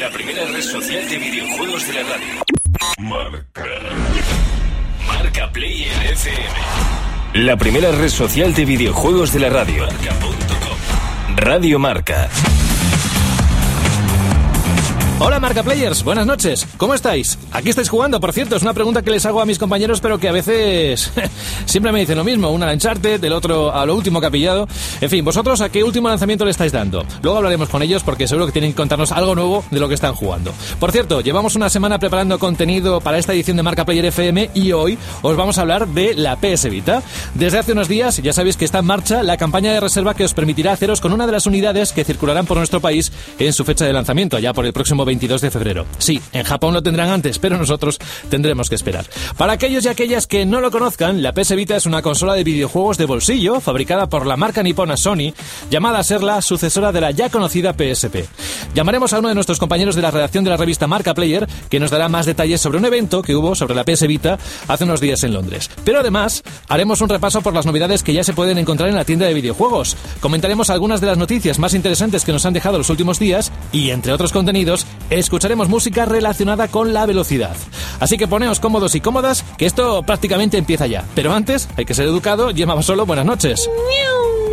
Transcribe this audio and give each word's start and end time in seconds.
La 0.00 0.08
primera 0.08 0.46
red 0.46 0.62
social 0.62 1.06
de 1.10 1.18
videojuegos 1.18 1.86
de 1.86 1.92
la 1.92 2.00
radio. 2.08 2.42
Marca. 3.00 3.64
Marca 5.06 5.52
Player 5.52 5.92
FM. 6.12 7.44
La 7.44 7.58
primera 7.58 7.92
red 7.92 8.08
social 8.08 8.54
de 8.54 8.64
videojuegos 8.64 9.30
de 9.34 9.40
la 9.40 9.50
radio. 9.50 9.84
Marca.com. 9.84 11.36
Radio 11.36 11.78
Marca. 11.78 12.30
Hola 15.22 15.38
Marca 15.38 15.62
Players, 15.62 16.02
buenas 16.02 16.24
noches. 16.24 16.66
¿Cómo 16.78 16.94
estáis? 16.94 17.38
Aquí 17.52 17.68
estáis 17.68 17.90
jugando, 17.90 18.18
por 18.20 18.32
cierto, 18.32 18.56
es 18.56 18.62
una 18.62 18.72
pregunta 18.72 19.02
que 19.02 19.10
les 19.10 19.26
hago 19.26 19.42
a 19.42 19.44
mis 19.44 19.58
compañeros, 19.58 20.00
pero 20.00 20.18
que 20.18 20.30
a 20.30 20.32
veces 20.32 21.12
siempre 21.66 21.92
me 21.92 22.00
dicen 22.00 22.16
lo 22.16 22.24
mismo. 22.24 22.50
Una 22.50 22.66
al 22.66 22.72
Uncharted, 22.76 23.20
del 23.20 23.34
otro 23.34 23.70
a 23.70 23.84
lo 23.84 23.94
último 23.94 24.18
que 24.18 24.28
ha 24.28 24.30
pillado. 24.30 24.66
En 24.98 25.10
fin, 25.10 25.22
vosotros 25.22 25.60
a 25.60 25.68
qué 25.68 25.84
último 25.84 26.08
lanzamiento 26.08 26.46
le 26.46 26.52
estáis 26.52 26.72
dando. 26.72 27.04
Luego 27.22 27.36
hablaremos 27.36 27.68
con 27.68 27.82
ellos 27.82 28.02
porque 28.02 28.26
seguro 28.26 28.46
que 28.46 28.52
tienen 28.52 28.72
que 28.72 28.76
contarnos 28.76 29.12
algo 29.12 29.34
nuevo 29.34 29.62
de 29.70 29.78
lo 29.78 29.88
que 29.88 29.94
están 29.94 30.14
jugando. 30.14 30.54
Por 30.78 30.90
cierto, 30.90 31.20
llevamos 31.20 31.54
una 31.54 31.68
semana 31.68 31.98
preparando 31.98 32.38
contenido 32.38 33.02
para 33.02 33.18
esta 33.18 33.34
edición 33.34 33.58
de 33.58 33.62
Marca 33.62 33.84
Player 33.84 34.06
FM 34.06 34.52
y 34.54 34.72
hoy 34.72 34.96
os 35.20 35.36
vamos 35.36 35.58
a 35.58 35.60
hablar 35.60 35.86
de 35.88 36.14
la 36.14 36.36
PS 36.36 36.70
Vita. 36.70 37.02
Desde 37.34 37.58
hace 37.58 37.72
unos 37.72 37.88
días 37.88 38.16
ya 38.22 38.32
sabéis 38.32 38.56
que 38.56 38.64
está 38.64 38.78
en 38.78 38.86
marcha 38.86 39.22
la 39.22 39.36
campaña 39.36 39.70
de 39.70 39.80
reserva 39.80 40.14
que 40.14 40.24
os 40.24 40.32
permitirá 40.32 40.72
haceros 40.72 41.02
con 41.02 41.12
una 41.12 41.26
de 41.26 41.32
las 41.32 41.44
unidades 41.44 41.92
que 41.92 42.04
circularán 42.04 42.46
por 42.46 42.56
nuestro 42.56 42.80
país 42.80 43.12
en 43.38 43.52
su 43.52 43.66
fecha 43.66 43.84
de 43.84 43.92
lanzamiento, 43.92 44.38
allá 44.38 44.54
por 44.54 44.64
el 44.64 44.72
próximo 44.72 45.04
22 45.10 45.40
de 45.40 45.50
febrero. 45.50 45.86
Sí, 45.98 46.22
en 46.32 46.44
Japón 46.44 46.72
lo 46.72 46.84
tendrán 46.84 47.08
antes, 47.08 47.40
pero 47.40 47.58
nosotros 47.58 47.98
tendremos 48.28 48.68
que 48.68 48.76
esperar. 48.76 49.06
Para 49.36 49.54
aquellos 49.54 49.84
y 49.84 49.88
aquellas 49.88 50.28
que 50.28 50.46
no 50.46 50.60
lo 50.60 50.70
conozcan, 50.70 51.20
la 51.20 51.32
PS 51.32 51.56
Vita 51.56 51.74
es 51.74 51.84
una 51.84 52.00
consola 52.00 52.34
de 52.34 52.44
videojuegos 52.44 52.96
de 52.96 53.06
bolsillo 53.06 53.60
fabricada 53.60 54.08
por 54.08 54.24
la 54.24 54.36
marca 54.36 54.62
nipona 54.62 54.96
Sony, 54.96 55.34
llamada 55.68 55.98
a 55.98 56.04
ser 56.04 56.22
la 56.22 56.40
sucesora 56.42 56.92
de 56.92 57.00
la 57.00 57.10
ya 57.10 57.28
conocida 57.28 57.72
PSP. 57.72 58.24
Llamaremos 58.72 59.12
a 59.12 59.18
uno 59.18 59.30
de 59.30 59.34
nuestros 59.34 59.58
compañeros 59.58 59.96
de 59.96 60.02
la 60.02 60.12
redacción 60.12 60.44
de 60.44 60.50
la 60.50 60.56
revista 60.56 60.86
Marca 60.86 61.12
Player, 61.12 61.48
que 61.68 61.80
nos 61.80 61.90
dará 61.90 62.08
más 62.08 62.24
detalles 62.24 62.60
sobre 62.60 62.78
un 62.78 62.84
evento 62.84 63.20
que 63.20 63.34
hubo 63.34 63.56
sobre 63.56 63.74
la 63.74 63.84
PS 63.84 64.06
Vita 64.06 64.38
hace 64.68 64.84
unos 64.84 65.00
días 65.00 65.24
en 65.24 65.34
Londres. 65.34 65.70
Pero 65.84 65.98
además, 65.98 66.44
haremos 66.68 67.00
un 67.00 67.08
repaso 67.08 67.40
por 67.40 67.52
las 67.52 67.66
novedades 67.66 68.04
que 68.04 68.14
ya 68.14 68.22
se 68.22 68.32
pueden 68.32 68.58
encontrar 68.58 68.88
en 68.88 68.94
la 68.94 69.04
tienda 69.04 69.26
de 69.26 69.34
videojuegos. 69.34 69.96
Comentaremos 70.20 70.70
algunas 70.70 71.00
de 71.00 71.08
las 71.08 71.18
noticias 71.18 71.58
más 71.58 71.74
interesantes 71.74 72.24
que 72.24 72.30
nos 72.30 72.46
han 72.46 72.52
dejado 72.52 72.78
los 72.78 72.90
últimos 72.90 73.18
días 73.18 73.50
y, 73.72 73.90
entre 73.90 74.12
otros 74.12 74.32
contenidos, 74.32 74.86
escucharemos 75.08 75.68
música 75.68 76.04
relacionada 76.04 76.68
con 76.68 76.92
la 76.92 77.06
velocidad. 77.06 77.56
Así 77.98 78.16
que 78.18 78.28
poneos 78.28 78.60
cómodos 78.60 78.94
y 78.94 79.00
cómodas, 79.00 79.44
que 79.56 79.66
esto 79.66 80.02
prácticamente 80.02 80.58
empieza 80.58 80.86
ya. 80.86 81.04
Pero 81.14 81.32
antes, 81.32 81.68
hay 81.76 81.84
que 81.84 81.94
ser 81.94 82.06
educado. 82.06 82.50
Gemma 82.54 82.80
solo, 82.82 83.06
buenas 83.06 83.26
noches. 83.26 83.68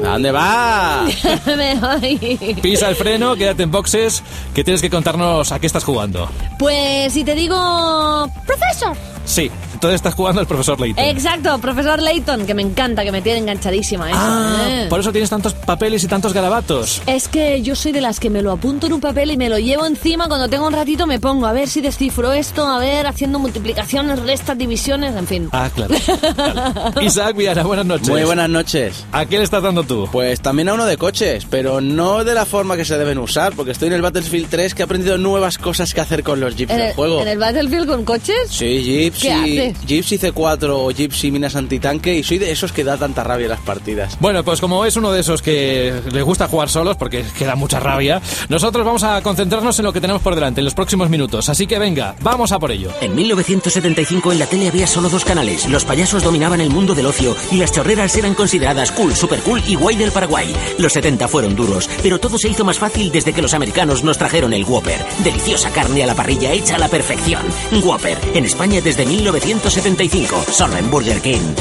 ¿A 0.04 0.10
dónde 0.10 0.32
va? 0.32 1.06
Me 1.46 1.76
voy. 1.76 2.56
Pisa 2.62 2.90
el 2.90 2.96
freno, 2.96 3.36
quédate 3.36 3.64
en 3.64 3.72
boxes, 3.72 4.24
que 4.54 4.64
tienes 4.64 4.82
que 4.82 4.90
contarnos 4.90 5.52
a 5.52 5.60
qué 5.60 5.68
estás 5.68 5.84
jugando. 5.84 6.30
Pues 6.60 7.14
si 7.14 7.24
te 7.24 7.36
digo... 7.36 8.30
Profesor. 8.46 9.17
Sí, 9.28 9.52
entonces 9.74 9.96
estás 9.96 10.14
jugando 10.16 10.40
al 10.40 10.48
profesor 10.48 10.80
Layton. 10.80 11.04
Exacto, 11.04 11.60
profesor 11.60 12.02
Layton, 12.02 12.48
que 12.48 12.54
me 12.54 12.62
encanta, 12.62 13.04
que 13.04 13.12
me 13.12 13.22
tiene 13.22 13.40
enganchadísima 13.40 14.10
eso. 14.10 14.20
Ah, 14.20 14.68
¿eh? 14.70 14.86
por 14.90 15.02
eso 15.02 15.12
tienes 15.12 15.30
tantos 15.30 15.54
papeles 15.54 16.04
y 16.04 16.08
tantos 16.08 16.34
garabatos. 16.34 17.02
Es 17.06 17.28
que 17.28 17.62
yo 17.62 17.76
soy 17.76 17.92
de 17.92 18.00
las 18.00 18.22
que 18.22 18.30
me 18.30 18.42
lo 18.42 18.54
apunto 18.54 18.88
en 18.88 18.94
un 18.94 19.02
papel 19.02 19.30
y 19.32 19.38
me 19.38 19.50
lo 19.50 19.60
llevo 19.60 19.86
encima 19.86 20.28
cuando 20.28 20.48
tengo 20.48 20.66
un 20.66 20.74
ratito 20.74 21.06
me 21.06 21.20
pongo 21.20 21.46
a 21.46 21.52
ver 21.52 21.68
si 21.68 21.82
descifro 21.82 22.32
esto, 22.32 22.66
a 22.66 22.80
ver 22.80 23.06
haciendo 23.06 23.38
multiplicaciones, 23.38 24.20
restas, 24.20 24.58
divisiones, 24.58 25.14
en 25.16 25.28
fin. 25.28 25.50
Ah, 25.52 25.70
claro. 25.76 25.94
claro. 26.34 27.02
Isaac 27.02 27.36
Viana, 27.36 27.64
buenas 27.64 27.86
noches. 27.86 28.10
Muy 28.10 28.24
buenas 28.24 28.50
noches. 28.50 29.06
¿A 29.12 29.26
qué 29.26 29.38
le 29.38 29.44
estás 29.44 29.62
dando 29.62 29.84
tú? 29.84 30.08
Pues 30.10 30.40
también 30.40 30.70
a 30.70 30.74
uno 30.74 30.86
de 30.86 30.96
coches, 30.96 31.46
pero 31.50 31.82
no 31.82 32.24
de 32.24 32.34
la 32.34 32.46
forma 32.46 32.78
que 32.78 32.86
se 32.86 32.98
deben 32.98 33.18
usar, 33.18 33.54
porque 33.54 33.72
estoy 33.72 33.90
en 33.90 33.96
el 33.96 34.02
Battlefield 34.02 34.48
3 34.50 34.74
que 34.74 34.84
he 34.84 34.86
aprendido 34.86 35.18
nuevas 35.18 35.58
cosas 35.58 35.94
que 35.94 36.00
hacer 36.00 36.24
con 36.24 36.40
los 36.40 36.56
jeeps 36.56 36.72
¿En 36.72 36.78
del 36.78 36.88
el, 36.88 36.94
juego. 36.94 37.22
¿En 37.22 37.28
el 37.28 37.38
Battlefield 37.38 37.88
con 37.88 38.06
coches? 38.06 38.38
Sí, 38.50 38.84
Jeeps 38.84 39.17
¿Qué 39.22 39.28
y, 39.28 39.60
haces? 39.60 39.86
Jeeps 39.86 40.12
y 40.12 40.18
C4 40.20 40.70
o 40.70 40.92
Jeeps 40.92 41.24
y 41.24 41.32
minas 41.32 41.56
antitanque 41.56 42.16
y 42.16 42.24
soy 42.24 42.38
de 42.38 42.52
esos 42.52 42.72
que 42.72 42.84
da 42.84 42.98
tanta 42.98 43.24
rabia 43.24 43.48
las 43.48 43.60
partidas. 43.60 44.18
Bueno, 44.20 44.44
pues 44.44 44.62
como 44.62 44.86
es 44.86 44.96
uno 44.96 45.12
de 45.12 45.22
esos 45.22 45.42
que 45.42 45.94
les 46.12 46.24
gusta 46.24 46.48
jugar 46.48 46.70
solos 46.70 46.98
porque 46.98 47.24
queda 47.38 47.56
mucha 47.56 47.80
rabia, 47.80 48.22
nosotros 48.50 48.86
vamos 48.86 49.04
a 49.04 49.22
concentrarnos 49.22 49.78
en 49.80 49.86
lo 49.86 49.94
que 49.94 50.02
tenemos 50.02 50.22
por 50.22 50.36
delante 50.36 50.62
en 50.62 50.66
los 50.66 50.74
próximos 50.74 51.10
minutos. 51.10 51.50
Así 51.50 51.68
que 51.68 51.80
venga, 51.80 52.16
vamos 52.22 52.52
a 52.52 52.60
por 52.60 52.72
ello. 52.72 52.92
En 53.02 53.16
1975 53.16 54.32
en 54.32 54.40
la 54.40 54.46
tele 54.46 54.68
había 54.68 54.88
solo 54.88 55.10
dos 55.10 55.26
canales. 55.26 55.68
Los 55.70 55.86
payasos 55.86 56.24
dominaban 56.24 56.62
el 56.62 56.70
mundo 56.70 56.96
del 56.96 57.06
ocio 57.06 57.36
y 57.52 57.58
las 57.58 57.72
chorreras 57.72 58.16
eran 58.16 58.34
consideradas 58.34 58.92
cool, 58.92 59.16
super 59.16 59.40
cool 59.40 59.62
y 59.68 59.76
guay 59.76 59.96
del 59.96 60.12
Paraguay. 60.12 60.54
Los 60.78 60.94
70 60.94 61.28
fueron 61.28 61.56
duros, 61.56 61.90
pero 62.04 62.20
todo 62.20 62.38
se 62.38 62.50
hizo 62.50 62.64
más 62.64 62.80
fácil 62.80 63.12
desde 63.12 63.34
que 63.34 63.42
los 63.42 63.54
americanos 63.54 64.04
nos 64.04 64.18
trajeron 64.18 64.54
el 64.54 64.64
Whopper. 64.64 65.04
Deliciosa 65.24 65.72
carne 65.72 66.04
a 66.04 66.08
la 66.08 66.16
parrilla 66.16 66.52
hecha 66.52 66.76
a 66.76 66.80
la 66.80 66.88
perfección. 66.88 67.44
Whopper, 67.84 68.18
en 68.34 68.46
España 68.46 68.82
desde 68.82 69.06
1975, 69.08 70.46
solo 70.52 70.78
en 70.78 70.92
Burger 70.92 71.22
King. 71.22 71.56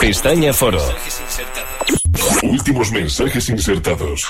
Pestaña 0.00 0.52
Foro. 0.52 0.80
Últimos 2.42 2.90
mensajes 2.90 3.48
insertados. 3.48 4.26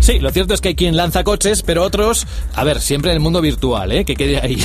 Sí, 0.00 0.18
lo 0.18 0.30
cierto 0.30 0.54
es 0.54 0.60
que 0.60 0.68
hay 0.68 0.74
quien 0.74 0.96
lanza 0.96 1.22
coches, 1.22 1.62
pero 1.62 1.82
otros, 1.84 2.26
a 2.54 2.64
ver, 2.64 2.80
siempre 2.80 3.10
en 3.10 3.16
el 3.16 3.20
mundo 3.20 3.40
virtual, 3.40 3.92
¿eh? 3.92 4.04
Que 4.04 4.16
quede 4.16 4.40
ahí. 4.40 4.62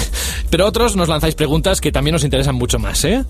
Pero 0.49 0.65
otros 0.65 0.95
nos 0.95 1.09
lanzáis 1.09 1.35
preguntas 1.35 1.81
que 1.81 1.91
también 1.91 2.13
nos 2.13 2.23
interesan 2.23 2.55
mucho 2.55 2.79
más, 2.79 3.03
¿eh? 3.05 3.25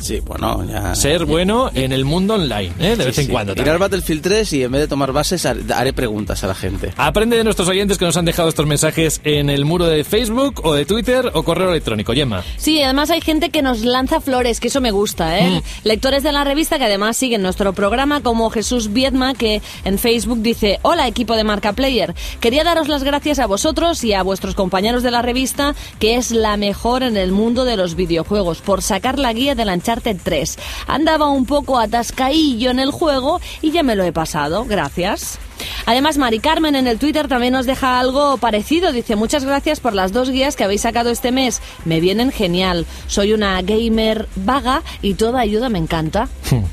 Sí, 0.00 0.20
bueno, 0.20 0.64
ya... 0.64 0.94
Ser 0.94 1.24
bueno 1.24 1.70
en 1.74 1.92
el 1.92 2.04
mundo 2.04 2.34
online, 2.34 2.72
¿eh? 2.78 2.96
De 2.96 3.04
vez 3.06 3.18
en 3.18 3.26
Sí, 3.26 3.30
cuando. 3.32 3.52
Ir 3.52 3.58
al 3.60 3.64
también. 3.64 3.80
Battlefield 3.80 4.22
3 4.22 4.52
y 4.52 4.62
en 4.64 4.72
vez 4.72 4.80
de 4.82 4.88
tomar 4.88 5.12
bases 5.12 5.44
har- 5.46 5.58
haré 5.74 5.92
preguntas 5.92 6.44
a 6.44 6.46
la 6.46 6.54
gente. 6.54 6.92
Aprende 6.96 7.36
de 7.36 7.44
nuestros 7.44 7.68
oyentes 7.68 7.96
que 7.98 8.04
nos 8.04 8.16
han 8.16 8.24
dejado 8.24 8.48
estos 8.48 8.66
mensajes 8.66 9.20
en 9.24 9.48
el 9.50 9.64
muro 9.64 9.86
de 9.86 10.04
Facebook 10.04 10.60
o 10.64 10.74
de 10.74 10.84
Twitter 10.84 11.30
o 11.34 11.42
correo 11.42 11.70
electrónico. 11.70 12.12
Yema. 12.12 12.44
Sí, 12.56 12.82
además 12.82 13.10
hay 13.10 13.20
gente 13.20 13.50
que 13.50 13.62
nos 13.62 13.80
lanza 13.84 14.20
flores, 14.20 14.60
que 14.60 14.68
eso 14.68 14.80
me 14.80 14.90
gusta, 14.90 15.38
¿eh? 15.38 15.62
Lectores 15.84 16.22
de 16.22 16.32
la 16.32 16.44
revista 16.44 16.78
que 16.78 16.84
además 16.84 17.16
siguen 17.16 17.42
nuestro 17.42 17.72
programa, 17.72 18.20
como 18.22 18.50
Jesús 18.50 18.92
Viedma, 18.92 19.34
que 19.34 19.62
en 19.84 19.98
Facebook 19.98 20.40
dice, 20.42 20.78
hola 20.82 21.08
equipo 21.08 21.34
de 21.36 21.44
Marca 21.44 21.72
Player, 21.72 22.14
quería 22.40 22.64
daros 22.64 22.88
las 22.88 23.02
gracias 23.02 23.38
a 23.38 23.46
vosotros 23.46 24.04
y 24.04 24.12
a 24.12 24.22
vuestros 24.22 24.54
compañeros 24.54 25.02
de 25.02 25.10
la 25.10 25.22
revista, 25.22 25.74
que 25.98 26.16
es 26.16 26.30
la 26.30 26.56
mejor 26.56 27.02
en 27.02 27.16
el 27.16 27.32
mundo 27.32 27.64
de 27.64 27.76
los 27.76 27.94
videojuegos, 27.94 28.58
por 28.60 28.82
sacar 28.82 29.18
la 29.18 29.32
guía 29.32 29.54
del 29.54 29.68
Uncharted 29.86 30.16
3. 30.20 30.58
Andaba 30.88 31.28
un 31.28 31.46
poco 31.46 31.78
atascaillo 31.78 32.72
en 32.72 32.80
el 32.80 32.90
juego 32.90 33.40
y 33.62 33.70
ya 33.70 33.84
me 33.84 33.94
lo 33.94 34.02
he 34.02 34.12
pasado, 34.12 34.64
gracias. 34.64 35.38
Además, 35.86 36.18
Mari 36.18 36.40
Carmen 36.40 36.74
en 36.74 36.88
el 36.88 36.98
Twitter 36.98 37.28
también 37.28 37.52
nos 37.52 37.66
deja 37.66 38.00
algo 38.00 38.36
parecido. 38.38 38.90
Dice, 38.90 39.14
muchas 39.14 39.44
gracias 39.44 39.78
por 39.78 39.94
las 39.94 40.12
dos 40.12 40.30
guías 40.30 40.56
que 40.56 40.64
habéis 40.64 40.80
sacado 40.80 41.10
este 41.10 41.30
mes. 41.30 41.62
Me 41.84 42.00
vienen 42.00 42.32
genial. 42.32 42.84
Soy 43.06 43.32
una 43.32 43.62
gamer 43.62 44.28
vaga 44.34 44.82
y 45.02 45.14
toda 45.14 45.38
ayuda 45.40 45.68
me 45.68 45.78
encanta. 45.78 46.28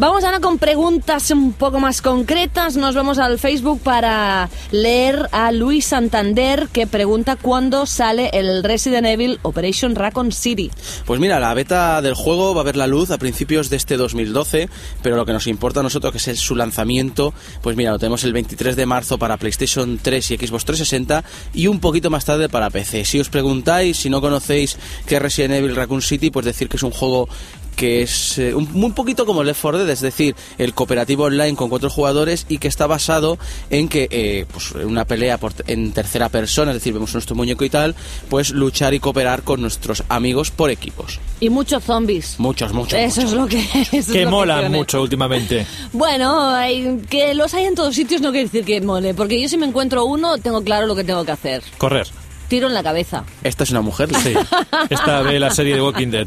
Vamos 0.00 0.24
ahora 0.24 0.40
con 0.40 0.56
preguntas 0.56 1.30
un 1.30 1.52
poco 1.52 1.78
más 1.78 2.00
concretas. 2.00 2.74
Nos 2.74 2.94
vamos 2.94 3.18
al 3.18 3.38
Facebook 3.38 3.82
para 3.82 4.48
leer 4.70 5.28
a 5.30 5.52
Luis 5.52 5.84
Santander 5.84 6.68
que 6.72 6.86
pregunta 6.86 7.36
cuándo 7.36 7.84
sale 7.84 8.30
el 8.32 8.64
Resident 8.64 9.06
Evil 9.06 9.38
Operation 9.42 9.94
Raccoon 9.94 10.32
City. 10.32 10.70
Pues 11.04 11.20
mira, 11.20 11.38
la 11.38 11.52
beta 11.52 12.00
del 12.00 12.14
juego 12.14 12.54
va 12.54 12.62
a 12.62 12.64
ver 12.64 12.76
la 12.76 12.86
luz 12.86 13.10
a 13.10 13.18
principios 13.18 13.68
de 13.68 13.76
este 13.76 13.98
2012, 13.98 14.70
pero 15.02 15.16
lo 15.16 15.26
que 15.26 15.34
nos 15.34 15.46
importa 15.46 15.80
a 15.80 15.82
nosotros, 15.82 16.14
que 16.14 16.30
es 16.30 16.40
su 16.40 16.56
lanzamiento, 16.56 17.34
pues 17.60 17.76
mira, 17.76 17.90
lo 17.90 17.98
tenemos 17.98 18.24
el 18.24 18.32
23 18.32 18.76
de 18.76 18.86
marzo 18.86 19.18
para 19.18 19.36
PlayStation 19.36 19.98
3 20.00 20.30
y 20.30 20.36
Xbox 20.38 20.64
360 20.64 21.24
y 21.52 21.66
un 21.66 21.78
poquito 21.78 22.08
más 22.08 22.24
tarde 22.24 22.48
para 22.48 22.70
PC. 22.70 23.04
Si 23.04 23.20
os 23.20 23.28
preguntáis, 23.28 23.98
si 23.98 24.08
no 24.08 24.22
conocéis 24.22 24.78
qué 25.06 25.16
es 25.16 25.22
Resident 25.22 25.56
Evil 25.56 25.76
Raccoon 25.76 26.00
City, 26.00 26.30
pues 26.30 26.46
decir 26.46 26.70
que 26.70 26.78
es 26.78 26.82
un 26.82 26.90
juego 26.90 27.28
que 27.76 28.02
es 28.02 28.38
eh, 28.38 28.54
un, 28.54 28.68
muy 28.72 28.92
poquito 28.92 29.26
como 29.26 29.42
Left 29.42 29.60
4 29.62 29.78
Dead, 29.80 29.90
es 29.90 30.00
decir, 30.00 30.34
el 30.58 30.74
cooperativo 30.74 31.24
online 31.24 31.56
con 31.56 31.68
cuatro 31.68 31.90
jugadores 31.90 32.46
y 32.48 32.58
que 32.58 32.68
está 32.68 32.86
basado 32.86 33.38
en 33.70 33.88
que 33.88 34.08
eh, 34.10 34.46
pues 34.52 34.72
una 34.72 35.04
pelea 35.04 35.38
por, 35.38 35.52
en 35.66 35.92
tercera 35.92 36.28
persona, 36.28 36.70
es 36.72 36.76
decir, 36.76 36.92
vemos 36.92 37.12
nuestro 37.12 37.34
muñeco 37.36 37.64
y 37.64 37.70
tal, 37.70 37.94
pues 38.28 38.50
luchar 38.50 38.94
y 38.94 39.00
cooperar 39.00 39.42
con 39.42 39.60
nuestros 39.60 40.02
amigos 40.08 40.50
por 40.50 40.70
equipos. 40.70 41.20
Y 41.40 41.48
muchos 41.50 41.84
zombies. 41.84 42.34
Muchos, 42.38 42.72
muchos. 42.72 42.98
Eso 42.98 43.22
muchos. 43.22 43.32
es 43.32 43.36
lo 43.38 43.46
que 43.46 43.96
es 43.98 44.06
Que 44.06 44.24
lo 44.24 44.30
molan 44.30 44.70
mucho 44.72 45.00
últimamente. 45.00 45.66
Bueno, 45.92 46.50
hay- 46.50 47.00
que 47.08 47.34
los 47.34 47.54
hay 47.54 47.64
en 47.64 47.74
todos 47.74 47.94
sitios 47.94 48.20
no 48.20 48.30
quiere 48.30 48.44
decir 48.44 48.64
que 48.64 48.80
mole, 48.80 49.14
porque 49.14 49.40
yo 49.40 49.48
si 49.48 49.56
me 49.56 49.66
encuentro 49.66 50.04
uno 50.04 50.38
tengo 50.38 50.62
claro 50.62 50.86
lo 50.86 50.94
que 50.94 51.04
tengo 51.04 51.24
que 51.24 51.32
hacer. 51.32 51.62
Correr. 51.78 52.06
Tiro 52.50 52.66
en 52.66 52.74
la 52.74 52.82
cabeza. 52.82 53.22
Esta 53.44 53.62
es 53.62 53.70
una 53.70 53.80
mujer. 53.80 54.12
Sí. 54.12 54.34
Esta 54.90 55.22
ve 55.22 55.38
la 55.38 55.50
serie 55.50 55.76
de 55.76 55.82
Walking 55.82 56.08
Dead. 56.08 56.26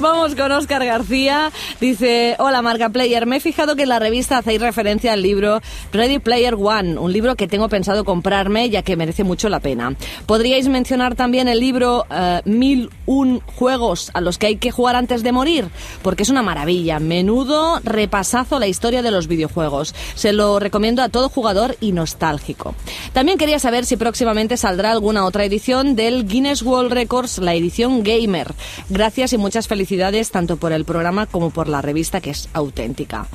Vamos 0.00 0.34
con 0.34 0.50
Oscar 0.50 0.84
García. 0.84 1.52
Dice, 1.80 2.34
hola 2.40 2.62
Marca 2.62 2.88
Player, 2.88 3.26
me 3.26 3.36
he 3.36 3.40
fijado 3.40 3.76
que 3.76 3.84
en 3.84 3.90
la 3.90 4.00
revista 4.00 4.38
hacéis 4.38 4.60
referencia 4.60 5.12
al 5.12 5.22
libro 5.22 5.60
Ready 5.92 6.18
Player 6.18 6.54
One, 6.54 6.98
un 6.98 7.12
libro 7.12 7.36
que 7.36 7.46
tengo 7.46 7.68
pensado 7.68 8.04
comprarme 8.04 8.70
ya 8.70 8.82
que 8.82 8.96
merece 8.96 9.22
mucho 9.22 9.48
la 9.48 9.60
pena. 9.60 9.94
¿Podríais 10.26 10.66
mencionar 10.66 11.14
también 11.14 11.46
el 11.46 11.60
libro 11.60 12.06
eh, 12.10 12.42
Mil 12.44 12.90
un 13.06 13.38
juegos 13.54 14.10
a 14.14 14.20
los 14.20 14.36
que 14.36 14.48
hay 14.48 14.56
que 14.56 14.72
jugar 14.72 14.96
antes 14.96 15.22
de 15.22 15.30
morir? 15.30 15.68
Porque 16.02 16.24
es 16.24 16.28
una 16.28 16.42
maravilla. 16.42 16.98
Menudo 16.98 17.78
repasazo 17.84 18.58
la 18.58 18.66
historia 18.66 19.02
de 19.02 19.12
los 19.12 19.28
videojuegos. 19.28 19.94
Se 20.16 20.32
lo 20.32 20.58
recomiendo 20.58 21.02
a 21.02 21.08
todo 21.08 21.28
jugador 21.28 21.76
y 21.80 21.92
nostálgico. 21.92 22.74
También 23.12 23.38
quería 23.38 23.60
saber 23.60 23.86
si 23.86 23.96
próximamente 23.96 24.56
saldrá 24.56 24.90
alguna 24.90 25.19
otra 25.24 25.44
edición 25.44 25.96
del 25.96 26.26
Guinness 26.26 26.62
World 26.62 26.92
Records, 26.92 27.38
la 27.38 27.54
edición 27.54 28.02
Gamer. 28.02 28.54
Gracias 28.88 29.32
y 29.32 29.38
muchas 29.38 29.68
felicidades 29.68 30.30
tanto 30.30 30.56
por 30.56 30.72
el 30.72 30.84
programa 30.84 31.26
como 31.26 31.50
por 31.50 31.68
la 31.68 31.82
revista 31.82 32.20
que 32.20 32.30
es 32.30 32.48
auténtica. 32.52 33.26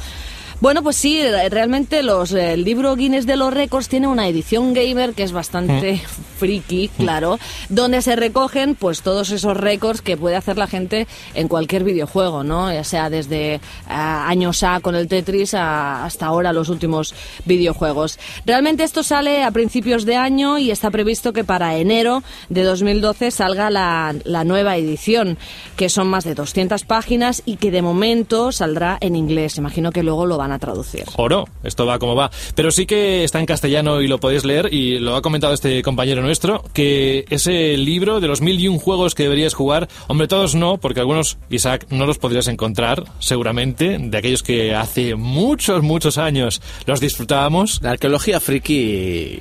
Bueno, 0.62 0.82
pues 0.84 0.96
sí, 0.96 1.22
realmente 1.50 2.02
los, 2.02 2.32
el 2.32 2.64
libro 2.64 2.96
Guinness 2.96 3.26
de 3.28 3.36
los 3.36 3.54
récords 3.54 3.88
tiene 3.90 4.08
una 4.08 4.28
edición 4.28 4.74
gamer 4.74 5.14
que 5.14 5.24
es 5.24 5.32
bastante 5.32 6.02
friki, 6.40 6.90
claro, 6.98 7.38
donde 7.70 8.02
se 8.02 8.16
recogen 8.16 8.76
pues 8.76 9.02
todos 9.02 9.30
esos 9.32 9.56
récords 9.58 10.02
que 10.02 10.18
puede 10.18 10.36
hacer 10.38 10.58
la 10.58 10.68
gente 10.68 11.08
en 11.34 11.48
cualquier 11.50 11.84
videojuego, 11.84 12.44
¿no? 12.44 12.72
Ya 12.74 12.84
sea 12.84 13.10
desde 13.10 13.60
ah, 13.88 14.28
años 14.28 14.64
A 14.64 14.80
con 14.80 14.96
el 14.96 15.08
Tetris 15.08 15.54
a- 15.54 16.04
hasta 16.06 16.26
ahora 16.26 16.52
los 16.54 16.70
últimos 16.70 17.14
videojuegos. 17.46 18.18
Realmente 18.46 18.84
esto 18.84 19.04
sale 19.04 19.44
a 19.44 19.52
principios 19.52 20.06
de 20.06 20.16
año 20.16 20.58
y 20.58 20.72
está 20.72 20.90
previsto 20.90 21.32
que 21.34 21.44
para 21.44 21.76
enero 21.78 22.24
de 22.50 22.64
2012 22.64 23.30
salga 23.32 23.70
la, 23.70 24.16
la 24.24 24.44
nueva 24.46 24.78
edición, 24.78 25.38
que 25.76 25.90
son 25.90 26.08
más 26.08 26.24
de 26.24 26.34
200 26.34 26.86
páginas 26.86 27.44
y 27.46 27.58
que 27.58 27.72
de 27.72 27.82
momento 27.82 28.52
saldrá 28.52 28.98
en 29.02 29.16
inglés. 29.16 29.58
Imagino 29.58 29.92
que 29.92 30.02
luego 30.04 30.26
lo 30.26 30.38
van 30.46 30.52
a 30.52 30.60
traducir. 30.60 31.06
Oro, 31.18 31.48
esto 31.64 31.86
va 31.86 31.98
como 31.98 32.16
va. 32.16 32.30
Pero 32.54 32.72
sí 32.72 32.86
que 32.86 33.24
está 33.24 33.40
en 33.40 33.46
castellano 33.46 34.02
y 34.02 34.08
lo 34.08 34.20
podéis 34.20 34.46
leer, 34.46 34.72
y 34.72 35.00
lo 35.00 35.16
ha 35.16 35.22
comentado 35.22 35.54
este 35.54 35.82
compañero 35.82 36.22
nuestro, 36.22 36.64
que 36.74 37.26
ese 37.30 37.78
libro 37.78 38.20
de 38.20 38.28
los 38.28 38.42
mil 38.42 38.60
y 38.60 38.68
un 38.68 38.78
juegos 38.78 39.16
que 39.16 39.24
deberías 39.24 39.54
jugar, 39.54 39.90
hombre, 40.08 40.28
todos 40.28 40.54
no, 40.56 40.78
porque 40.78 41.00
algunos, 41.00 41.38
Isaac, 41.50 41.88
no 41.90 42.06
los 42.06 42.20
podrías 42.20 42.48
encontrar, 42.48 43.04
seguramente, 43.20 43.98
de 44.00 44.18
aquellos 44.18 44.44
que 44.44 44.76
hace 44.76 45.16
muchos, 45.16 45.82
muchos 45.82 46.18
años 46.18 46.62
los 46.86 47.00
disfrutábamos. 47.00 47.80
La 47.82 47.92
arqueología 47.92 48.40
friki 48.40 49.40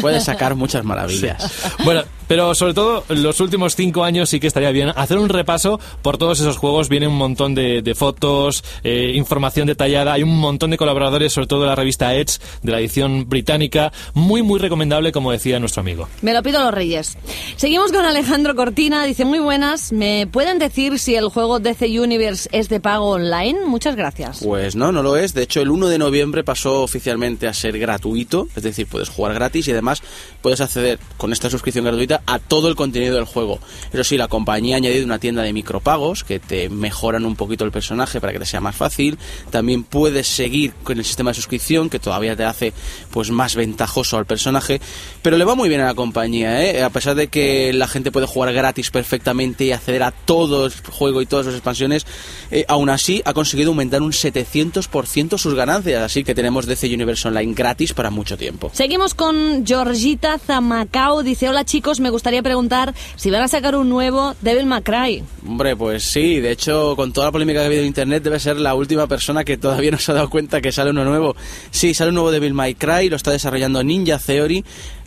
puede 0.00 0.20
sacar 0.20 0.54
muchas 0.54 0.84
maravillas. 0.84 1.52
Bueno, 1.84 2.04
pero 2.28 2.54
sobre 2.54 2.74
todo 2.74 3.04
los 3.08 3.40
últimos 3.40 3.74
cinco 3.74 4.04
años 4.04 4.28
sí 4.28 4.38
que 4.38 4.46
estaría 4.46 4.70
bien 4.70 4.92
hacer 4.94 5.18
un 5.18 5.28
repaso 5.28 5.80
por 6.02 6.18
todos 6.18 6.40
esos 6.40 6.58
juegos. 6.58 6.88
Viene 6.88 7.08
un 7.08 7.16
montón 7.16 7.54
de, 7.54 7.82
de 7.82 7.94
fotos, 7.94 8.62
eh, 8.84 9.12
información 9.14 9.66
detallada. 9.66 10.12
Hay 10.12 10.22
un 10.22 10.38
montón 10.38 10.70
de 10.70 10.76
colaboradores, 10.76 11.32
sobre 11.32 11.46
todo 11.46 11.62
de 11.62 11.68
la 11.68 11.74
revista 11.74 12.14
Edge, 12.14 12.38
de 12.62 12.72
la 12.72 12.78
edición 12.78 13.28
británica. 13.28 13.92
Muy, 14.14 14.42
muy 14.42 14.60
recomendable, 14.60 15.10
como 15.10 15.32
decía 15.32 15.58
nuestro 15.58 15.80
amigo. 15.80 16.08
Me 16.22 16.32
lo 16.32 16.42
pido 16.42 16.60
a 16.60 16.64
los 16.64 16.74
reyes. 16.74 17.16
Seguimos 17.56 17.92
con 17.92 18.04
Alejandro 18.04 18.54
Cortina. 18.54 19.04
Dice, 19.04 19.24
muy 19.24 19.38
buenas. 19.38 19.92
¿Me 19.92 20.26
pueden 20.26 20.58
decir 20.58 20.98
si 20.98 21.14
el 21.14 21.28
juego 21.28 21.58
DC 21.60 21.98
Universe 21.98 22.48
es 22.52 22.68
de 22.68 22.80
pago 22.80 23.10
online? 23.10 23.60
Muchas 23.66 23.96
gracias. 23.96 24.40
Pues 24.44 24.76
no, 24.76 24.92
no 24.92 25.02
lo 25.02 25.16
es. 25.16 25.34
De 25.34 25.42
hecho, 25.42 25.62
el 25.62 25.70
1 25.70 25.88
de 25.88 25.98
noviembre 25.98 26.44
pasó 26.44 26.82
oficialmente 26.82 27.48
a 27.48 27.54
ser 27.54 27.78
gratuito, 27.78 28.48
es 28.54 28.62
decir, 28.62 28.86
puedes 28.86 29.08
jugar 29.08 29.34
gratis 29.34 29.68
y 29.68 29.72
además 29.72 30.02
puedes 30.42 30.60
acceder 30.60 30.98
con 31.16 31.32
esta 31.32 31.50
suscripción 31.50 31.84
gratuita 31.84 32.17
a 32.26 32.38
todo 32.38 32.68
el 32.68 32.76
contenido 32.76 33.16
del 33.16 33.24
juego. 33.24 33.58
Eso 33.92 34.04
sí, 34.04 34.16
la 34.16 34.28
compañía 34.28 34.76
ha 34.76 34.78
añadido 34.78 35.04
una 35.04 35.18
tienda 35.18 35.42
de 35.42 35.52
micropagos 35.52 36.24
que 36.24 36.38
te 36.38 36.68
mejoran 36.68 37.24
un 37.24 37.36
poquito 37.36 37.64
el 37.64 37.72
personaje 37.72 38.20
para 38.20 38.32
que 38.32 38.38
te 38.38 38.46
sea 38.46 38.60
más 38.60 38.76
fácil. 38.76 39.18
También 39.50 39.84
puedes 39.84 40.26
seguir 40.26 40.72
con 40.82 40.98
el 40.98 41.04
sistema 41.04 41.30
de 41.30 41.34
suscripción 41.34 41.90
que 41.90 41.98
todavía 41.98 42.36
te 42.36 42.44
hace 42.44 42.72
pues 43.10 43.30
más 43.30 43.54
ventajoso 43.54 44.16
al 44.16 44.26
personaje, 44.26 44.80
pero 45.22 45.36
le 45.36 45.44
va 45.44 45.54
muy 45.54 45.68
bien 45.68 45.80
a 45.80 45.86
la 45.86 45.94
compañía, 45.94 46.64
¿eh? 46.64 46.82
a 46.82 46.90
pesar 46.90 47.14
de 47.14 47.28
que 47.28 47.72
la 47.72 47.88
gente 47.88 48.12
puede 48.12 48.26
jugar 48.26 48.52
gratis 48.52 48.90
perfectamente 48.90 49.64
y 49.64 49.72
acceder 49.72 50.02
a 50.02 50.10
todo 50.10 50.66
el 50.66 50.72
juego 50.72 51.22
y 51.22 51.26
todas 51.26 51.46
sus 51.46 51.54
expansiones, 51.54 52.06
eh, 52.50 52.64
aún 52.68 52.90
así 52.90 53.22
ha 53.24 53.32
conseguido 53.32 53.70
aumentar 53.70 54.02
un 54.02 54.12
700% 54.12 55.38
sus 55.38 55.54
ganancias, 55.54 56.02
así 56.02 56.24
que 56.24 56.34
tenemos 56.34 56.66
DC 56.66 56.86
Universe 56.92 57.28
Online 57.28 57.54
gratis 57.54 57.92
para 57.92 58.10
mucho 58.10 58.36
tiempo. 58.36 58.70
Seguimos 58.72 59.14
con 59.14 59.66
Georgita 59.66 60.38
Zamacao. 60.38 61.22
Dice, 61.22 61.48
hola 61.48 61.64
chicos, 61.64 62.00
me 62.00 62.07
gustaría 62.10 62.42
preguntar 62.42 62.94
si 63.16 63.30
van 63.30 63.42
a 63.42 63.48
sacar 63.48 63.76
un 63.76 63.88
nuevo 63.88 64.34
Devil 64.40 64.66
May 64.66 64.82
Cry. 64.82 65.24
Hombre, 65.46 65.76
pues 65.76 66.04
sí, 66.04 66.40
de 66.40 66.52
hecho, 66.52 66.94
con 66.96 67.12
toda 67.12 67.28
la 67.28 67.32
polémica 67.32 67.60
que 67.60 67.64
ha 67.64 67.66
habido 67.66 67.82
en 67.82 67.88
internet, 67.88 68.22
debe 68.22 68.38
ser 68.40 68.56
la 68.58 68.74
última 68.74 69.06
persona 69.06 69.44
que 69.44 69.56
todavía 69.56 69.90
no 69.92 69.98
se 69.98 70.12
ha 70.12 70.14
dado 70.14 70.30
cuenta 70.30 70.60
que 70.60 70.72
sale 70.72 70.90
uno 70.90 71.04
nuevo. 71.04 71.36
Sí, 71.70 71.94
sale 71.94 72.10
un 72.10 72.16
nuevo 72.16 72.30
Devil 72.30 72.54
May 72.54 72.74
Cry, 72.74 73.08
lo 73.08 73.16
está 73.16 73.30
desarrollando 73.30 73.82
Ninja 73.82 74.18
Theory. 74.18 74.64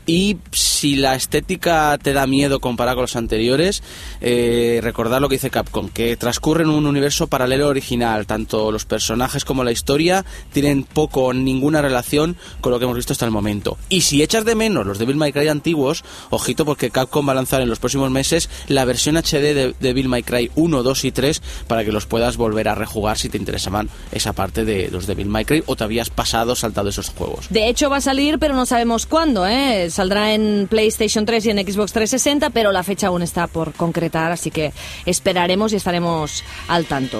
Y 0.08 0.38
si 0.82 0.96
la 0.96 1.14
estética 1.14 1.96
te 2.02 2.12
da 2.12 2.26
miedo 2.26 2.60
comparado 2.60 2.96
con 2.96 3.04
los 3.04 3.16
anteriores, 3.16 3.84
eh, 4.20 4.80
recordar 4.82 5.22
lo 5.22 5.30
que 5.30 5.36
dice 5.36 5.52
Capcom, 5.52 5.90
que 5.90 6.18
transcurre 6.18 6.64
en 6.64 6.72
un 6.72 6.88
universo 6.88 7.28
paralelo 7.28 7.68
original. 7.68 8.26
Tanto 8.26 8.72
los 8.72 8.86
personajes 8.86 9.46
como 9.46 9.64
la 9.64 9.72
historia 9.72 10.26
tienen 10.52 10.82
poco 10.82 11.26
o 11.26 11.34
ninguna 11.34 11.84
relación 11.84 12.36
con 12.62 12.72
lo 12.72 12.80
que 12.80 12.86
hemos 12.86 12.98
visto 12.98 13.14
hasta 13.14 13.26
el 13.26 13.32
momento. 13.32 13.78
Y 13.90 14.02
si 14.02 14.24
echas 14.24 14.44
de 14.44 14.56
menos 14.56 14.88
los 14.88 14.98
Devil 14.98 15.18
May 15.18 15.32
Cry 15.32 15.50
antiguos, 15.50 16.04
ojito 16.32 16.66
porque 16.66 16.90
Capcom 16.90 17.28
va 17.28 17.34
a 17.34 17.36
lanzar 17.36 17.62
en 17.62 17.70
los 17.70 17.78
próximos 17.78 18.10
meses 18.10 18.50
la 18.68 18.84
versión 18.84 19.18
HD 19.18 19.54
de 19.54 19.76
Devil 19.80 20.10
May 20.10 20.24
Cry 20.24 20.50
1, 20.56 20.82
2 20.82 21.06
y 21.06 21.12
3 21.12 21.44
para 21.68 21.86
que 21.86 21.92
los 21.92 22.08
puedas 22.08 22.38
volver 22.38 22.68
a 22.70 22.74
rejugar 22.74 23.20
si 23.20 23.30
te 23.30 23.38
interesaban 23.38 23.88
esa 24.12 24.34
parte 24.34 24.66
de 24.66 24.90
los 24.90 25.06
Devil 25.06 25.28
May 25.28 25.46
Cry 25.46 25.62
o 25.68 25.76
te 25.76 25.84
habías 25.84 26.10
pasado 26.10 26.56
saltado 26.56 26.90
esos 26.90 27.10
juegos. 27.10 27.46
De 27.52 27.70
hecho 27.70 27.92
va 27.92 27.98
a 27.98 28.02
salir, 28.02 28.40
pero 28.40 28.56
no 28.56 28.66
sabemos 28.66 29.06
cuándo, 29.06 29.46
¿eh? 29.46 29.88
Saldrá 29.92 30.34
en 30.34 30.71
PlayStation 30.72 31.26
3 31.26 31.46
y 31.48 31.50
en 31.50 31.58
Xbox 31.58 31.92
360, 31.92 32.50
pero 32.52 32.72
la 32.72 32.82
fecha 32.82 33.08
aún 33.08 33.22
está 33.22 33.48
por 33.48 33.74
concretar, 33.74 34.32
así 34.32 34.52
que 34.52 34.72
esperaremos 35.06 35.74
y 35.74 35.76
estaremos 35.76 36.46
al 36.70 36.86
tanto. 36.86 37.20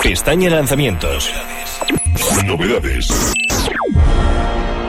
Pestaña 0.00 0.48
lanzamientos. 0.48 1.28
Novedades. 2.46 3.08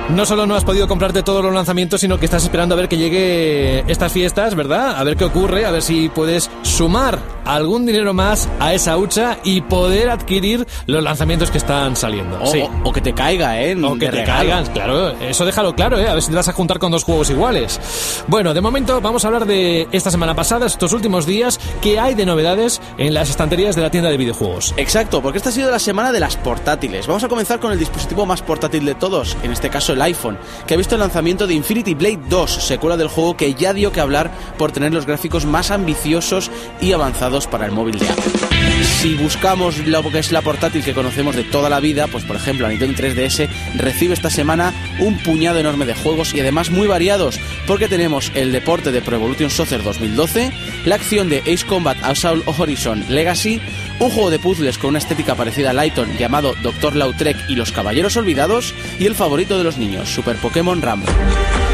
No 0.10 0.26
solo 0.26 0.48
no 0.48 0.56
has 0.56 0.64
podido 0.66 0.88
comprarte 0.88 1.22
todos 1.22 1.44
los 1.44 1.54
lanzamientos, 1.54 2.02
sino 2.02 2.20
que 2.20 2.26
estás 2.26 2.44
esperando 2.44 2.74
a 2.74 2.78
ver 2.78 2.90
que 2.90 2.98
llegue 2.98 3.84
estas 3.92 4.12
fiestas, 4.12 4.56
¿verdad? 4.56 4.96
A 4.98 5.04
ver 5.04 5.16
qué 5.16 5.24
ocurre, 5.24 5.66
a 5.66 5.72
ver 5.72 5.84
si 5.84 6.10
puedes 6.10 6.50
sumar 6.64 7.20
algún 7.46 7.86
dinero 7.86 8.14
más 8.14 8.50
a 8.60 8.74
esa 8.74 8.98
hucha 8.98 9.38
y 9.44 9.62
poder 9.62 10.10
adquirir 10.10 10.68
los 10.88 11.04
lanzamientos 11.04 11.52
que 11.52 11.60
están 11.60 11.96
saliendo. 11.96 12.40
O, 12.42 12.48
sí. 12.48 12.60
o- 12.60 12.90
o 12.90 12.92
que 12.92 13.02
te 13.02 13.14
caiga, 13.14 13.62
¿eh? 13.62 13.76
O 13.84 13.94
que 13.94 14.08
te 14.08 14.12
regalo. 14.12 14.40
caigan, 14.40 14.66
claro, 14.74 15.10
eso 15.22 15.46
déjalo 15.46 15.76
claro, 15.76 16.00
¿eh? 16.00 16.08
a 16.10 16.14
ver 16.16 16.24
si 16.24 16.30
te 16.32 16.36
vas 16.36 16.48
a 16.48 16.54
juntar 16.54 16.80
con 16.80 16.92
dos 16.92 17.04
juegos 17.04 17.30
iguales. 17.30 17.80
Bueno, 18.28 18.54
de 18.56 18.62
momento 18.62 19.00
vamos 19.02 19.24
a 19.24 19.28
hablar 19.28 19.46
de 19.46 19.88
esta 19.92 20.10
semana 20.12 20.36
pasada, 20.36 20.66
estos 20.66 20.92
últimos 20.92 21.26
días, 21.28 21.60
qué 21.82 22.00
hay 22.00 22.16
de 22.16 22.26
novedades 22.26 22.82
en 22.98 23.14
las 23.14 23.30
estanterías 23.30 23.76
de 23.76 23.84
la 23.84 23.92
tienda 23.92 24.10
de 24.10 24.18
videojuegos. 24.18 24.74
Exacto, 24.76 25.22
porque 25.22 25.38
esta 25.38 25.50
ha 25.50 25.54
sido 25.54 25.70
la 25.72 25.80
semana 25.80 26.12
de 26.12 26.20
las 26.20 26.36
portátiles. 26.36 27.06
Vamos 27.08 27.24
a 27.24 27.28
comenzar 27.30 27.60
con 27.60 27.72
el 27.72 27.80
dispositivo 27.80 28.26
más 28.26 28.42
portátil 28.42 28.86
de 28.86 28.96
todos, 28.96 29.38
en 29.44 29.52
este 29.52 29.70
caso 29.70 29.94
el 29.94 29.99
iPhone, 30.02 30.38
que 30.68 30.74
ha 30.74 30.78
visto 30.78 30.96
el 30.96 31.02
lanzamiento 31.02 31.48
de 31.48 31.54
Infinity 31.54 31.94
Blade 31.94 32.20
2, 32.30 32.52
secuela 32.52 32.98
del 32.98 33.08
juego 33.08 33.38
que 33.38 33.54
ya 33.54 33.74
dio 33.74 33.92
que 33.92 34.02
hablar 34.02 34.32
por 34.58 34.72
tener 34.72 34.94
los 34.94 35.06
gráficos 35.06 35.46
más 35.46 35.72
ambiciosos 35.72 36.52
y 36.82 36.92
avanzados 36.92 37.48
para 37.48 37.66
el 37.66 37.72
móvil 37.72 38.00
de 38.00 38.10
Apple. 38.10 38.50
Si 39.02 39.16
buscamos 39.16 39.78
lo 39.86 40.04
que 40.10 40.20
es 40.20 40.32
la 40.32 40.42
portátil 40.42 40.84
que 40.84 40.94
conocemos 40.94 41.36
de 41.36 41.44
toda 41.44 41.70
la 41.70 41.80
vida, 41.80 42.08
pues 42.08 42.24
por 42.24 42.36
ejemplo 42.36 42.66
la 42.66 42.72
Nintendo 42.72 43.02
3DS 43.02 43.50
recibe 43.76 44.14
esta 44.14 44.30
semana 44.30 44.74
un 45.00 45.18
puñado 45.20 45.60
enorme 45.60 45.86
de 45.86 45.96
juegos 45.96 46.34
y 46.34 46.40
además 46.40 46.70
muy 46.70 46.88
variados, 46.88 47.40
porque 47.68 47.88
tenemos 47.88 48.32
el 48.36 48.52
deporte 48.52 48.92
de 48.92 49.02
Pro 49.02 49.16
Evolution 49.18 49.50
Soccer 49.50 49.84
2012, 49.84 50.52
la 50.86 50.96
acción 50.96 51.30
de 51.30 51.40
Ace 51.40 51.66
Combat 51.66 51.98
Assault 52.04 52.46
Horizon 52.48 53.06
Legacy, 53.10 53.62
un 54.00 54.10
juego 54.10 54.30
de 54.30 54.40
puzzles 54.40 54.78
con 54.78 54.90
una 54.90 55.00
estética 55.00 55.36
parecida 55.36 55.72
a 55.72 55.74
Lighton 55.74 56.18
llamado 56.18 56.56
Dr. 56.62 56.96
Lautrec 56.96 57.38
y 57.50 57.56
los 57.56 57.72
Caballeros 57.72 58.18
Olvidados, 58.18 58.74
y 58.98 59.06
el 59.06 59.16
favorito 59.16 59.58
de 59.58 59.64
los 59.64 59.78
niños, 59.78 60.10
Super 60.10 60.38
Pokémon 60.38 60.82
Rambo. 60.82 61.08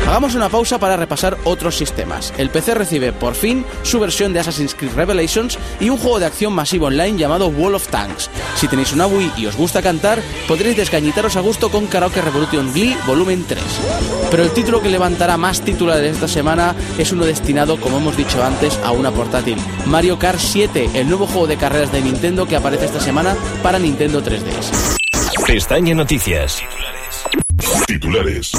Hagamos 0.08 0.36
una 0.36 0.50
pausa 0.50 0.80
para 0.80 0.98
repasar 0.98 1.36
otros 1.46 1.76
sistemas. 1.76 2.32
El 2.38 2.52
PC 2.52 2.76
recibe 2.76 3.12
por 3.12 3.34
fin 3.34 3.66
su 3.82 4.00
versión 4.00 4.34
de 4.34 4.40
Assassin's 4.40 4.76
Creed 4.76 4.94
Revelations 4.94 5.58
y 5.80 5.90
un 5.90 5.98
juego 5.98 6.20
de 6.20 6.28
acción 6.28 6.54
masivo 6.54 6.86
online 6.86 7.18
llamado 7.18 7.48
Wall 7.48 7.74
of 7.74 7.88
Tanks. 7.88 8.30
Si 8.56 8.68
tenéis 8.68 8.94
una 8.94 9.08
Wii 9.08 9.32
y 9.36 9.48
os 9.48 9.58
gusta 9.58 9.82
cantar, 9.82 10.22
podréis 10.48 10.78
desgañitaros 10.78 11.36
a 11.38 11.42
gusto 11.42 11.72
con 11.72 11.88
Karaoke 11.88 12.22
Revolution 12.22 12.72
Glee 12.72 12.96
Volumen 13.08 13.46
3. 13.48 13.60
Pero 14.30 14.44
el 14.44 14.52
título 14.52 14.80
que 14.80 14.92
levantará 14.92 15.38
más 15.38 15.62
titulares 15.62 16.14
esta 16.14 16.28
semana 16.28 16.76
es 17.00 17.12
uno 17.12 17.26
destinado, 17.26 17.80
como 17.80 17.98
hemos 17.98 18.16
dicho 18.16 18.44
antes, 18.44 18.80
a 18.84 18.92
una 18.92 19.12
portátil. 19.12 19.58
Mario 19.88 20.20
Kart 20.20 20.40
7, 20.40 20.92
el 20.94 21.08
nuevo 21.08 21.26
juego 21.26 21.48
de 21.48 21.58
carreras 21.58 21.92
de 21.92 22.02
Nintendo 22.02 22.46
que 22.46 22.56
aparece 22.56 22.86
esta 22.86 23.00
semana 23.00 23.36
para 23.64 23.80
Nintendo 23.80 24.24
3DS. 24.24 24.98
Pestaña 25.48 25.96
Noticias. 25.96 26.62
Titulares. 27.88 28.52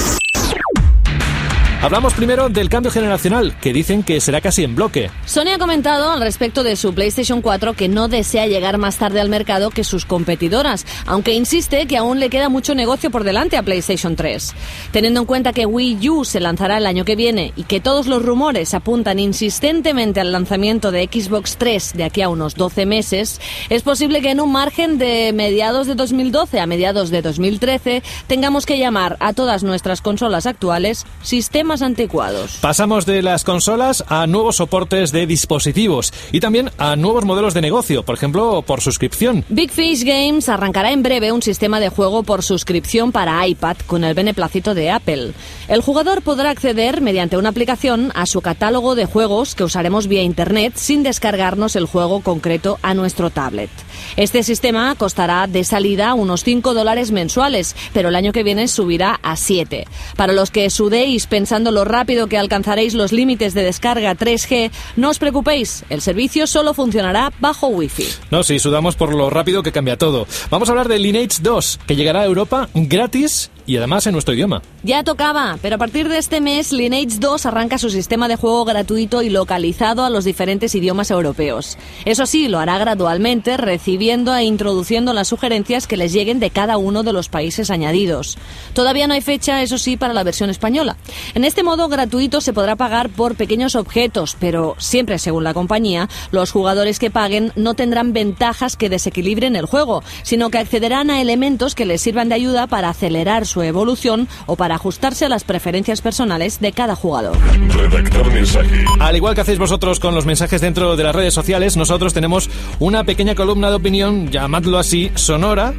Hablamos 1.87 2.14
primero 2.14 2.49
del 2.49 2.69
cambio 2.69 2.90
generacional, 2.90 3.57
que 3.61 3.73
dicen 3.73 4.02
que 4.02 4.21
será 4.21 4.40
casi 4.40 4.64
en 4.64 4.75
bloque. 4.75 5.09
Sony 5.25 5.52
ha 5.55 5.59
comentado 5.59 6.11
al 6.11 6.21
respecto 6.21 6.64
de 6.64 6.75
su 6.75 6.93
PlayStation 6.93 7.43
4 7.43 7.75
que 7.75 7.87
no 7.87 8.09
desea 8.09 8.49
llegar 8.49 8.76
más 8.76 8.99
tarde 8.99 9.21
al 9.21 9.28
mercado 9.28 9.71
que 9.71 9.85
sus 9.85 10.05
competidoras, 10.05 10.85
aunque 11.07 11.35
insiste 11.35 11.87
que 11.87 11.97
aún 11.97 12.19
le 12.19 12.28
queda 12.28 12.49
mucho 12.49 12.75
negocio 12.75 13.12
por 13.12 13.23
delante 13.23 13.57
a 13.57 13.62
PlayStation 13.62 14.16
3. 14.16 14.52
Teniendo 14.90 15.21
en 15.21 15.26
cuenta 15.26 15.52
que 15.52 15.64
Wii 15.64 16.11
U 16.11 16.25
se 16.25 16.40
lanzará 16.40 16.78
el 16.78 16.87
año 16.87 17.05
que 17.05 17.14
viene 17.14 17.52
y 17.55 17.62
que 17.62 17.78
todos 17.78 18.09
los 18.09 18.21
rumores 18.21 18.75
apuntan 18.75 19.21
insistentemente 19.21 20.19
al 20.19 20.33
lanzamiento 20.33 20.90
de 20.90 21.09
Xbox 21.09 21.57
3 21.57 21.93
de 21.95 22.02
aquí 22.02 22.21
a 22.21 22.28
unos 22.28 22.57
12 22.57 22.85
meses, 22.85 23.40
es 23.69 23.83
posible 23.83 24.23
que 24.23 24.33
en 24.33 24.40
un 24.40 24.50
margen 24.50 24.99
de 24.99 25.33
mediados 25.33 25.87
de 25.87 25.95
2012 25.95 26.59
a 26.59 26.66
mediados 26.66 27.11
de 27.11 27.23
2013 27.23 28.02
tengamos 28.26 28.66
que 28.66 28.76
llamar 28.76 29.16
a 29.21 29.33
todas 29.35 29.62
nuestras 29.62 30.00
consolas 30.00 30.47
actuales 30.47 31.07
sistemas 31.23 31.75
anticuados. 31.83 32.59
Pasamos 32.61 33.06
de 33.06 33.23
las 33.23 33.45
consolas 33.45 34.04
a 34.09 34.26
nuevos 34.26 34.56
soportes 34.56 35.12
de 35.12 35.26
dispositivos 35.26 36.12
y 36.33 36.40
también 36.40 36.71
a 36.78 36.97
nuevos 36.97 37.25
modelos 37.25 37.54
de 37.54 37.61
negocio, 37.61 38.02
por 38.02 38.14
ejemplo, 38.14 38.62
por 38.62 38.80
suscripción. 38.80 39.45
Big 39.49 39.71
Fish 39.71 40.04
Games 40.04 40.49
arrancará 40.49 40.92
en 40.92 41.02
breve 41.02 41.33
un 41.33 41.42
sistema 41.42 41.80
de 41.80 41.88
juego 41.88 42.23
por 42.23 42.42
suscripción 42.42 43.12
para 43.12 43.47
iPad 43.47 43.76
con 43.87 44.04
el 44.04 44.14
beneplácito 44.14 44.75
de 44.75 44.90
Apple. 44.90 45.33
El 45.68 45.80
jugador 45.80 46.23
podrá 46.23 46.50
acceder 46.50 47.00
mediante 47.00 47.37
una 47.37 47.49
aplicación 47.49 48.12
a 48.14 48.26
su 48.26 48.40
catálogo 48.40 48.95
de 48.95 49.06
juegos 49.06 49.54
que 49.54 49.64
usaremos 49.64 50.06
vía 50.06 50.23
Internet 50.23 50.75
sin 50.76 51.02
descargarnos 51.02 51.76
el 51.76 51.87
juego 51.87 52.21
concreto 52.21 52.78
a 52.83 52.95
nuestro 52.95 53.30
tablet. 53.30 53.71
Este 54.16 54.42
sistema 54.42 54.95
costará 54.95 55.47
de 55.47 55.64
salida 55.64 56.14
unos 56.14 56.45
5 56.45 56.75
dólares 56.75 57.11
mensuales, 57.11 57.75
pero 57.92 58.09
el 58.09 58.16
año 58.16 58.33
que 58.33 58.42
viene 58.42 58.68
subirá 58.68 59.18
a 59.23 59.37
7. 59.37 59.87
Para 60.16 60.33
los 60.33 60.50
que 60.50 60.71
sudéis 60.71 61.26
pensando 61.26 61.56
lo 61.65 61.85
rápido 61.85 62.27
que 62.27 62.39
alcanzaréis 62.39 62.95
los 62.95 63.13
límites 63.13 63.55
de 63.55 63.63
descarga 63.63 64.15
3G, 64.15 64.71
no 64.97 65.11
os 65.11 65.19
preocupéis, 65.19 65.85
el 65.91 66.01
servicio 66.01 66.47
solo 66.47 66.75
funcionará 66.75 67.33
bajo 67.41 67.69
Wi-Fi. 67.69 68.07
No, 68.31 68.43
sí, 68.43 68.59
sudamos 68.59 68.97
por 68.97 69.15
lo 69.15 69.31
rápido 69.31 69.63
que 69.63 69.73
cambia 69.73 69.97
todo. 69.97 70.27
Vamos 70.51 70.69
a 70.69 70.73
hablar 70.73 70.89
de 70.89 70.99
Lineage 70.99 71.39
2, 71.43 71.81
que 71.87 71.97
llegará 71.97 72.21
a 72.21 72.27
Europa 72.27 72.69
gratis 72.75 73.51
y 73.67 73.77
además 73.77 74.07
en 74.07 74.13
nuestro 74.13 74.35
idioma. 74.35 74.63
Ya 74.83 75.03
tocaba, 75.03 75.59
pero 75.61 75.75
a 75.75 75.79
partir 75.79 76.09
de 76.09 76.19
este 76.19 76.41
mes 76.41 76.73
Lineage 76.73 77.19
2 77.19 77.47
arranca 77.47 77.79
su 77.79 77.91
sistema 77.91 78.29
de 78.29 78.37
juego 78.37 78.65
gratuito 78.65 79.23
y 79.23 79.31
localizado 79.31 80.05
a 80.05 80.11
los 80.11 80.25
diferentes 80.25 80.75
idiomas 80.75 81.11
europeos. 81.11 81.77
Eso 82.05 82.27
sí, 82.27 82.49
lo 82.49 82.59
hará 82.59 82.79
gradualmente, 82.79 83.57
recibiendo 83.57 84.35
e 84.35 84.45
introduciendo 84.45 85.13
las 85.13 85.29
sugerencias 85.29 85.87
que 85.87 85.97
les 85.97 86.13
lleguen 86.13 86.39
de 86.39 86.51
cada 86.51 86.79
uno 86.79 87.03
de 87.03 87.13
los 87.13 87.29
países 87.29 87.71
añadidos. 87.71 88.39
Todavía 88.73 89.09
no 89.09 89.15
hay 89.15 89.21
fecha, 89.21 89.63
eso 89.63 89.79
sí, 89.79 89.97
para 89.97 90.15
la 90.15 90.23
versión 90.23 90.51
española. 90.51 90.97
En 91.35 91.45
este 91.47 91.62
modo 91.62 91.88
gratuito 91.88 92.41
se 92.41 92.53
podrá 92.53 92.76
pagar 92.76 93.09
por 93.09 93.37
pequeños 93.37 93.76
objetos, 93.76 94.37
pero 94.38 94.75
siempre 94.79 95.19
según 95.19 95.45
la 95.45 95.55
compañía, 95.55 96.09
los 96.33 96.50
jugadores 96.50 96.99
que 96.99 97.11
paguen 97.11 97.53
no 97.55 97.75
tendrán 97.75 98.12
ventajas 98.12 98.76
que 98.76 98.88
desequilibren 98.88 99.55
el 99.55 99.67
juego, 99.67 100.03
sino 100.25 100.50
que 100.50 100.59
accederán 100.59 101.09
a 101.09 101.21
elementos 101.21 101.75
que 101.75 101.87
les 101.87 102.00
sirvan 102.00 102.29
de 102.29 102.35
ayuda 102.35 102.67
para 102.67 102.88
acelerar 102.88 103.47
su 103.47 103.62
evolución 103.62 104.29
o 104.47 104.57
para 104.57 104.75
ajustarse 104.75 105.25
a 105.25 105.29
las 105.29 105.45
preferencias 105.45 106.00
personales 106.00 106.59
de 106.61 106.73
cada 106.73 106.97
jugador. 106.97 107.37
Redactar 107.69 108.26
mensaje. 108.33 108.85
Al 108.99 109.15
igual 109.15 109.35
que 109.35 109.43
hacéis 109.43 109.59
vosotros 109.59 110.00
con 110.00 110.15
los 110.15 110.26
mensajes 110.26 110.61
dentro 110.61 110.97
de 110.97 111.05
las 111.05 111.15
redes 111.15 111.35
sociales, 111.35 111.76
nosotros 111.76 112.12
tenemos 112.12 112.50
una 112.81 113.05
pequeña 113.05 113.37
columna 113.37 113.71
de 113.71 113.76
opinión, 113.76 114.31
llamadlo 114.33 114.79
así, 114.79 115.12
sonora, 115.15 115.75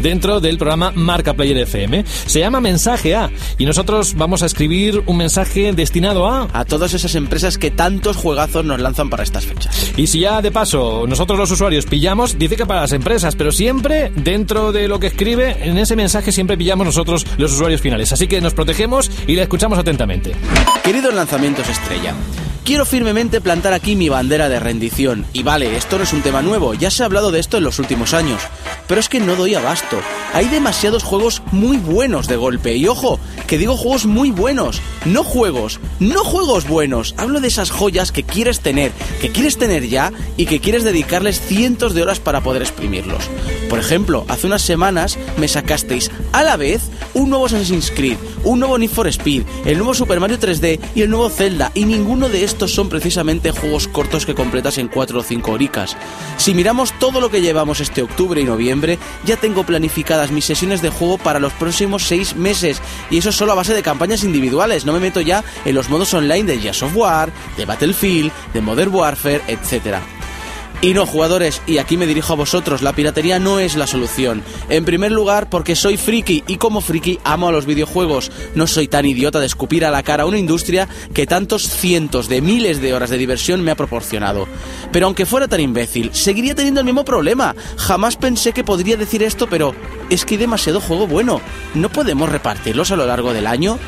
dentro 0.00 0.40
del 0.40 0.58
programa 0.58 0.90
Marca 0.94 1.34
Player 1.34 1.58
FM. 1.58 2.04
Se 2.26 2.40
llama 2.40 2.60
Mensaje 2.60 3.14
A 3.14 3.30
y 3.56 3.66
nosotros 3.66 4.14
vamos 4.16 4.42
a 4.42 4.46
escribir 4.46 5.04
un 5.12 5.18
mensaje 5.18 5.72
destinado 5.72 6.28
a... 6.28 6.48
A 6.52 6.64
todas 6.64 6.92
esas 6.94 7.14
empresas 7.14 7.58
que 7.58 7.70
tantos 7.70 8.16
juegazos 8.16 8.64
nos 8.64 8.80
lanzan 8.80 9.10
para 9.10 9.22
estas 9.22 9.46
fechas. 9.46 9.92
Y 9.96 10.06
si 10.06 10.20
ya 10.20 10.42
de 10.42 10.50
paso 10.50 11.06
nosotros 11.06 11.38
los 11.38 11.50
usuarios 11.50 11.86
pillamos, 11.86 12.38
dice 12.38 12.56
que 12.56 12.66
para 12.66 12.80
las 12.80 12.92
empresas, 12.92 13.36
pero 13.36 13.52
siempre 13.52 14.10
dentro 14.16 14.72
de 14.72 14.88
lo 14.88 14.98
que 14.98 15.08
escribe, 15.08 15.56
en 15.68 15.78
ese 15.78 15.96
mensaje 15.96 16.32
siempre 16.32 16.56
pillamos 16.56 16.86
nosotros 16.86 17.26
los 17.36 17.52
usuarios 17.52 17.80
finales. 17.80 18.12
Así 18.12 18.26
que 18.26 18.40
nos 18.40 18.54
protegemos 18.54 19.10
y 19.26 19.36
le 19.36 19.42
escuchamos 19.42 19.78
atentamente. 19.78 20.32
Queridos 20.82 21.14
lanzamientos 21.14 21.68
estrella, 21.68 22.14
quiero 22.64 22.84
firmemente 22.84 23.40
plantar 23.40 23.72
aquí 23.72 23.96
mi 23.96 24.08
bandera 24.08 24.48
de 24.48 24.60
rendición. 24.60 25.26
Y 25.32 25.42
vale, 25.42 25.76
esto 25.76 25.98
no 25.98 26.04
es 26.04 26.12
un 26.12 26.22
tema 26.22 26.42
nuevo, 26.42 26.74
ya 26.74 26.90
se 26.90 27.02
ha 27.02 27.06
hablado 27.06 27.30
de 27.30 27.40
esto 27.40 27.58
en 27.58 27.64
los 27.64 27.78
últimos 27.78 28.14
años. 28.14 28.40
Pero 28.86 29.00
es 29.00 29.08
que 29.08 29.20
no 29.20 29.36
doy 29.36 29.54
abasto. 29.54 30.00
Hay 30.34 30.48
demasiados 30.48 31.02
juegos 31.02 31.42
muy 31.52 31.76
buenos 31.76 32.28
de 32.28 32.36
golpe. 32.36 32.76
Y 32.76 32.86
ojo, 32.86 33.18
que 33.46 33.58
digo 33.58 33.76
juegos 33.76 34.06
muy 34.06 34.30
buenos, 34.30 34.80
no 35.04 35.24
juegos, 35.24 35.80
no 36.00 36.24
juegos 36.24 36.66
buenos. 36.66 37.14
Hablo 37.16 37.40
de 37.40 37.48
esas 37.48 37.70
joyas 37.70 38.12
que 38.12 38.22
quieres 38.22 38.60
tener, 38.60 38.92
que 39.20 39.30
quieres 39.30 39.58
tener 39.58 39.88
ya 39.88 40.12
y 40.36 40.46
que 40.46 40.60
quieres 40.60 40.84
dedicarles 40.84 41.40
cientos 41.40 41.94
de 41.94 42.02
horas 42.02 42.20
para 42.20 42.40
poder 42.40 42.62
exprimirlos. 42.62 43.28
Por 43.68 43.78
ejemplo, 43.78 44.24
hace 44.28 44.46
unas 44.46 44.62
semanas 44.62 45.18
me 45.38 45.48
sacasteis 45.48 46.10
a 46.32 46.42
la 46.42 46.56
vez 46.56 46.82
un 47.14 47.30
nuevo 47.30 47.46
Assassin's 47.46 47.90
Creed, 47.90 48.18
un 48.44 48.60
nuevo 48.60 48.78
Need 48.78 48.90
for 48.90 49.06
Speed, 49.08 49.44
el 49.64 49.78
nuevo 49.78 49.94
Super 49.94 50.20
Mario 50.20 50.38
3D 50.38 50.78
y 50.94 51.02
el 51.02 51.10
nuevo 51.10 51.30
Zelda, 51.30 51.72
y 51.74 51.84
ninguno 51.84 52.28
de 52.28 52.44
estos 52.52 52.74
son 52.74 52.90
precisamente 52.90 53.50
juegos 53.50 53.88
cortos 53.88 54.26
que 54.26 54.34
completas 54.34 54.76
en 54.76 54.88
4 54.88 55.18
o 55.18 55.22
5 55.22 55.52
horicas. 55.52 55.96
Si 56.36 56.52
miramos 56.52 56.92
todo 56.98 57.18
lo 57.18 57.30
que 57.30 57.40
llevamos 57.40 57.80
este 57.80 58.02
octubre 58.02 58.42
y 58.42 58.44
noviembre, 58.44 58.98
ya 59.24 59.38
tengo 59.38 59.64
planificadas 59.64 60.30
mis 60.30 60.44
sesiones 60.44 60.82
de 60.82 60.90
juego 60.90 61.16
para 61.16 61.40
los 61.40 61.54
próximos 61.54 62.04
6 62.04 62.36
meses, 62.36 62.82
y 63.10 63.18
eso 63.18 63.32
solo 63.32 63.52
a 63.52 63.54
base 63.54 63.72
de 63.72 63.82
campañas 63.82 64.22
individuales, 64.22 64.84
no 64.84 64.92
me 64.92 65.00
meto 65.00 65.22
ya 65.22 65.42
en 65.64 65.74
los 65.74 65.88
modos 65.88 66.12
online 66.12 66.44
de 66.44 66.58
Gears 66.58 66.82
of 66.82 66.94
War, 66.94 67.32
de 67.56 67.64
Battlefield, 67.64 68.30
de 68.52 68.60
Modern 68.60 68.94
Warfare, 68.94 69.40
etc. 69.48 69.96
Y 70.84 70.94
no, 70.94 71.06
jugadores, 71.06 71.62
y 71.68 71.78
aquí 71.78 71.96
me 71.96 72.08
dirijo 72.08 72.32
a 72.32 72.36
vosotros, 72.36 72.82
la 72.82 72.92
piratería 72.92 73.38
no 73.38 73.60
es 73.60 73.76
la 73.76 73.86
solución. 73.86 74.42
En 74.68 74.84
primer 74.84 75.12
lugar, 75.12 75.48
porque 75.48 75.76
soy 75.76 75.96
friki 75.96 76.42
y 76.48 76.56
como 76.56 76.80
friki 76.80 77.20
amo 77.22 77.48
a 77.48 77.52
los 77.52 77.66
videojuegos. 77.66 78.32
No 78.56 78.66
soy 78.66 78.88
tan 78.88 79.06
idiota 79.06 79.38
de 79.38 79.46
escupir 79.46 79.84
a 79.84 79.92
la 79.92 80.02
cara 80.02 80.24
a 80.24 80.26
una 80.26 80.38
industria 80.38 80.88
que 81.14 81.24
tantos 81.24 81.68
cientos 81.68 82.28
de 82.28 82.40
miles 82.40 82.82
de 82.82 82.94
horas 82.94 83.10
de 83.10 83.18
diversión 83.18 83.62
me 83.62 83.70
ha 83.70 83.76
proporcionado. 83.76 84.48
Pero 84.90 85.06
aunque 85.06 85.24
fuera 85.24 85.46
tan 85.46 85.60
imbécil, 85.60 86.10
seguiría 86.12 86.56
teniendo 86.56 86.80
el 86.80 86.86
mismo 86.86 87.04
problema. 87.04 87.54
Jamás 87.76 88.16
pensé 88.16 88.52
que 88.52 88.64
podría 88.64 88.96
decir 88.96 89.22
esto, 89.22 89.46
pero 89.46 89.76
es 90.10 90.24
que 90.24 90.34
hay 90.34 90.38
demasiado 90.38 90.80
juego 90.80 91.06
bueno. 91.06 91.40
¿No 91.74 91.90
podemos 91.90 92.28
repartirlos 92.28 92.90
a 92.90 92.96
lo 92.96 93.06
largo 93.06 93.32
del 93.32 93.46
año? 93.46 93.78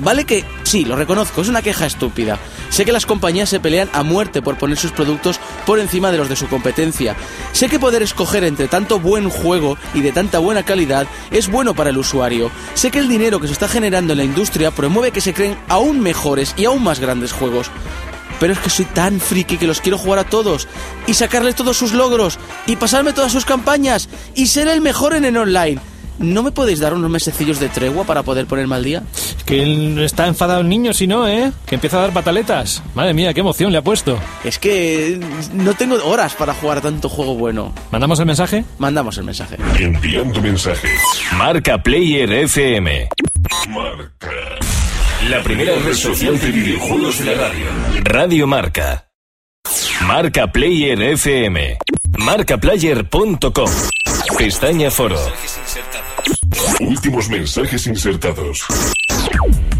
Vale 0.00 0.24
que, 0.24 0.44
sí, 0.62 0.84
lo 0.84 0.94
reconozco, 0.94 1.42
es 1.42 1.48
una 1.48 1.62
queja 1.62 1.86
estúpida. 1.86 2.38
Sé 2.70 2.84
que 2.84 2.92
las 2.92 3.06
compañías 3.06 3.48
se 3.48 3.58
pelean 3.58 3.88
a 3.92 4.04
muerte 4.04 4.42
por 4.42 4.56
poner 4.56 4.78
sus 4.78 4.92
productos 4.92 5.40
por 5.66 5.80
encima 5.80 6.12
de 6.12 6.18
los 6.18 6.28
de 6.28 6.36
su 6.36 6.46
competencia. 6.48 7.16
Sé 7.52 7.68
que 7.68 7.80
poder 7.80 8.02
escoger 8.02 8.44
entre 8.44 8.68
tanto 8.68 9.00
buen 9.00 9.28
juego 9.28 9.76
y 9.94 10.00
de 10.00 10.12
tanta 10.12 10.38
buena 10.38 10.62
calidad 10.62 11.06
es 11.32 11.50
bueno 11.50 11.74
para 11.74 11.90
el 11.90 11.98
usuario. 11.98 12.50
Sé 12.74 12.90
que 12.90 13.00
el 13.00 13.08
dinero 13.08 13.40
que 13.40 13.48
se 13.48 13.54
está 13.54 13.66
generando 13.66 14.12
en 14.12 14.18
la 14.18 14.24
industria 14.24 14.70
promueve 14.70 15.10
que 15.10 15.20
se 15.20 15.34
creen 15.34 15.58
aún 15.68 16.00
mejores 16.00 16.54
y 16.56 16.66
aún 16.66 16.84
más 16.84 17.00
grandes 17.00 17.32
juegos. 17.32 17.70
Pero 18.38 18.52
es 18.52 18.60
que 18.60 18.70
soy 18.70 18.84
tan 18.84 19.18
friki 19.18 19.58
que 19.58 19.66
los 19.66 19.80
quiero 19.80 19.98
jugar 19.98 20.20
a 20.20 20.28
todos 20.28 20.68
y 21.08 21.14
sacarles 21.14 21.56
todos 21.56 21.76
sus 21.76 21.92
logros 21.92 22.38
y 22.66 22.76
pasarme 22.76 23.12
todas 23.12 23.32
sus 23.32 23.44
campañas 23.44 24.08
y 24.36 24.46
ser 24.46 24.68
el 24.68 24.80
mejor 24.80 25.14
en 25.14 25.24
el 25.24 25.36
online. 25.36 25.80
¿No 26.18 26.42
me 26.42 26.50
podéis 26.50 26.80
dar 26.80 26.94
unos 26.94 27.10
mesecillos 27.10 27.60
de 27.60 27.68
tregua 27.68 28.04
para 28.04 28.22
poder 28.22 28.46
ponerme 28.46 28.74
al 28.74 28.84
día? 28.84 29.02
Que 29.46 29.62
él 29.62 29.98
está 30.00 30.26
enfadado 30.26 30.60
el 30.60 30.68
niño, 30.68 30.92
si 30.92 31.06
no, 31.06 31.28
¿eh? 31.28 31.52
Que 31.66 31.76
empieza 31.76 31.98
a 31.98 32.00
dar 32.02 32.12
pataletas. 32.12 32.82
Madre 32.94 33.14
mía, 33.14 33.32
qué 33.32 33.40
emoción 33.40 33.70
le 33.72 33.78
ha 33.78 33.82
puesto. 33.82 34.18
Es 34.44 34.58
que 34.58 35.20
no 35.54 35.74
tengo 35.74 35.96
horas 36.04 36.34
para 36.34 36.54
jugar 36.54 36.78
a 36.78 36.80
tanto 36.80 37.08
juego 37.08 37.34
bueno. 37.34 37.72
¿Mandamos 37.92 38.18
el 38.18 38.26
mensaje? 38.26 38.64
Mandamos 38.78 39.16
el 39.18 39.24
mensaje. 39.24 39.56
Enviando 39.78 40.40
mensaje. 40.42 40.88
Marca 41.36 41.82
Player 41.82 42.30
FM. 42.32 43.08
Marca. 43.68 44.30
La 45.28 45.42
primera 45.42 45.72
red 45.84 45.94
social 45.94 46.38
de 46.40 46.50
videojuegos 46.50 47.18
de 47.18 47.24
la 47.24 47.42
radio. 47.48 47.66
Radio 48.04 48.46
Marca. 48.46 49.08
Marca 50.06 50.46
Player 50.50 51.00
FM. 51.00 51.78
Marcaplayer.com. 52.18 53.70
Pestaña 54.36 54.90
Foro. 54.90 55.18
Últimos 56.80 57.28
mensajes 57.28 57.86
insertados. 57.88 58.64